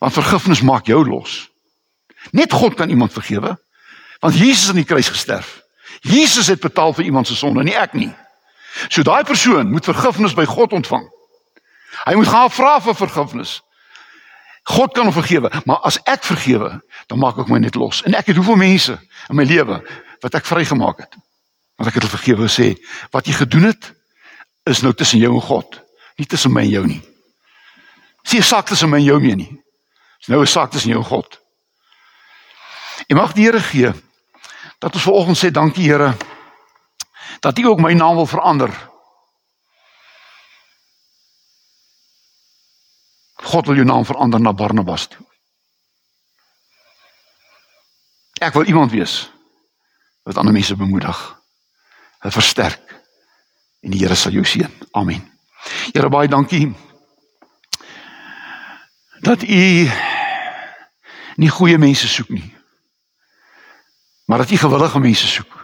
Want 0.00 0.16
vergifnis 0.16 0.62
maak 0.64 0.88
jou 0.88 1.02
los. 1.04 1.48
Net 2.36 2.52
God 2.52 2.76
kan 2.78 2.92
iemand 2.92 3.12
vergewe. 3.12 3.56
Want 4.20 4.36
Jesus 4.36 4.68
het 4.68 4.76
aan 4.76 4.82
die 4.82 4.88
kruis 4.88 5.08
gesterf. 5.08 5.60
Jesus 6.00 6.48
het 6.48 6.60
betaal 6.60 6.92
vir 6.96 7.04
iemand 7.04 7.28
se 7.28 7.36
sonde, 7.36 7.64
nie 7.64 7.76
ek 7.76 7.96
nie. 7.96 8.10
So 8.88 9.02
daai 9.02 9.24
persoon 9.24 9.70
moet 9.70 9.84
vergifnis 9.84 10.34
by 10.34 10.44
God 10.44 10.72
ontvang. 10.72 11.08
Hy 12.04 12.14
moet 12.14 12.28
gaan 12.28 12.50
vra 12.50 12.78
vir 12.80 12.94
vergifnis. 12.94 13.60
God 14.70 14.92
kan 14.94 15.08
hom 15.08 15.14
vergewe, 15.14 15.50
maar 15.64 15.80
as 15.88 15.98
ek 16.04 16.24
vergewe, 16.24 16.80
dan 17.08 17.18
maak 17.18 17.38
ek 17.40 17.48
my 17.48 17.58
net 17.58 17.74
los. 17.74 18.02
En 18.06 18.14
ek 18.14 18.30
het 18.30 18.38
hoeveel 18.38 18.60
mense 18.60 18.94
in 19.28 19.36
my 19.36 19.44
lewe 19.48 19.80
wat 20.20 20.36
ek 20.36 20.46
vrygemaak 20.46 21.00
het. 21.02 21.16
Want 21.80 21.88
ek 21.88 21.96
het 21.96 22.04
hulle 22.04 22.12
vergewe 22.12 22.48
sê, 22.52 22.74
wat 23.10 23.26
jy 23.26 23.38
gedoen 23.40 23.70
het 23.70 23.90
is 24.68 24.82
nou 24.84 24.92
tussen 24.94 25.18
jou 25.18 25.32
en 25.34 25.42
God, 25.42 25.80
nie 26.20 26.28
tussen 26.28 26.52
my 26.52 26.62
en 26.68 26.74
jou 26.74 26.84
nie. 26.86 27.00
Sien 28.28 28.44
sak 28.44 28.68
tussen 28.68 28.92
my 28.92 29.00
en 29.00 29.08
jou 29.08 29.18
mee 29.20 29.38
nie. 29.40 29.50
Dis 30.20 30.28
nou 30.28 30.42
'n 30.42 30.46
saak 30.46 30.70
tussen 30.70 30.90
jou 30.90 31.00
en 31.00 31.08
God. 31.08 31.40
En 33.08 33.16
mag 33.16 33.32
die 33.32 33.44
Here 33.44 33.60
gee 33.60 33.92
dat 34.78 34.94
ons 34.94 35.02
vanoggend 35.02 35.38
sê 35.38 35.50
dankie 35.50 35.88
Here 35.88 36.16
dat 37.40 37.58
U 37.58 37.66
ook 37.66 37.80
my 37.80 37.92
naam 37.92 38.14
wil 38.14 38.26
verander. 38.26 38.88
God 43.34 43.66
wil 43.66 43.74
jou 43.74 43.86
naam 43.86 44.04
verander 44.04 44.40
na 44.40 44.52
Barnabas 44.52 45.06
toe. 45.06 45.26
Ek 48.40 48.52
wil 48.52 48.64
iemand 48.64 48.90
wees 48.90 49.30
wat 50.22 50.36
ander 50.36 50.52
mense 50.52 50.76
bemoedig, 50.76 51.18
hulle 52.20 52.32
versterk 52.32 52.94
en 53.80 53.90
die 53.90 54.00
Here 54.00 54.14
sal 54.14 54.32
jou 54.32 54.44
seën. 54.44 54.70
Amen. 54.92 55.24
Here 55.92 56.08
baie 56.08 56.28
dankie 56.28 56.70
dat 59.20 59.42
U 59.42 59.90
nie 61.36 61.50
goeie 61.52 61.78
mense 61.78 62.08
soek 62.08 62.28
nie. 62.28 62.56
Maar 64.24 64.38
dat 64.38 64.50
U 64.50 64.56
gewillige 64.56 64.98
mense 64.98 65.26
soek. 65.26 65.59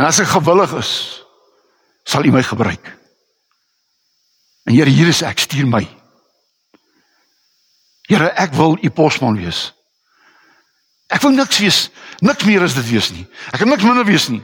En 0.00 0.06
as 0.08 0.22
ek 0.22 0.30
gewillig 0.32 0.70
is, 0.78 0.90
sal 2.08 2.24
U 2.24 2.30
my 2.32 2.40
gebruik. 2.40 2.86
En 4.64 4.72
Here, 4.72 4.88
hier 4.88 5.10
is 5.12 5.20
ek, 5.26 5.42
stuur 5.44 5.68
my. 5.68 5.82
Here, 8.08 8.30
ek 8.40 8.56
wil 8.56 8.78
U 8.80 8.90
posman 8.96 9.36
wees. 9.36 9.74
Ek 11.12 11.20
wil 11.20 11.36
niks 11.36 11.60
wees, 11.60 11.82
niks 12.24 12.48
meer 12.48 12.64
as 12.64 12.78
dit 12.78 12.88
wees 12.88 13.12
nie. 13.12 13.26
Ek 13.52 13.60
wil 13.60 13.74
niks 13.74 13.84
minder 13.84 14.08
wees 14.08 14.30
nie. 14.32 14.40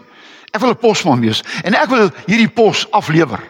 Ek 0.53 0.61
wil 0.61 0.77
'n 0.77 0.83
posman 0.83 1.25
wees 1.25 1.42
en 1.64 1.75
ek 1.75 1.88
wil 1.88 2.11
hierdie 2.27 2.53
pos 2.53 2.85
aflewer 2.92 3.40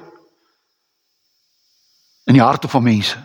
in 2.27 2.35
die 2.35 2.43
harte 2.43 2.69
van 2.69 2.83
mense. 2.83 3.19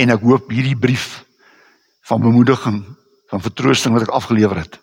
En 0.00 0.10
ek 0.10 0.20
hoop 0.20 0.50
hierdie 0.50 0.76
brief 0.76 1.24
van 2.08 2.20
bemoediging, 2.20 2.84
van 3.28 3.40
vertroosting 3.40 3.92
wat 3.92 4.08
ek 4.08 4.16
afgelewer 4.16 4.56
het, 4.56 4.80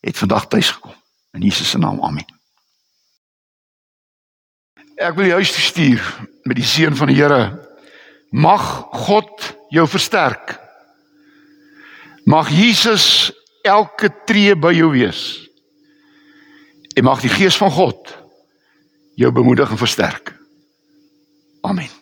het 0.00 0.18
vandag 0.18 0.46
tuis 0.48 0.70
gekom. 0.70 0.94
In 1.32 1.40
Jesus 1.40 1.70
se 1.70 1.78
naam. 1.78 2.00
Amen. 2.00 2.26
Ek 4.98 5.14
wil 5.14 5.28
jou 5.30 5.38
huis 5.38 5.52
toe 5.54 5.62
stuur 5.62 6.02
met 6.42 6.58
die 6.58 6.66
seën 6.66 6.96
van 6.96 7.10
die 7.10 7.18
Here. 7.20 7.42
Mag 8.30 8.88
God 9.06 9.52
jou 9.70 9.86
versterk. 9.88 10.56
Mag 12.26 12.50
Jesus 12.50 13.30
elke 13.62 14.10
tree 14.26 14.56
by 14.56 14.72
jou 14.76 14.90
wees. 14.92 15.22
En 16.98 17.06
mag 17.06 17.22
die 17.22 17.32
gees 17.32 17.56
van 17.56 17.70
God 17.70 18.10
jou 19.18 19.30
bemoedig 19.32 19.70
en 19.70 19.80
versterk. 19.80 20.34
Amen. 21.62 21.97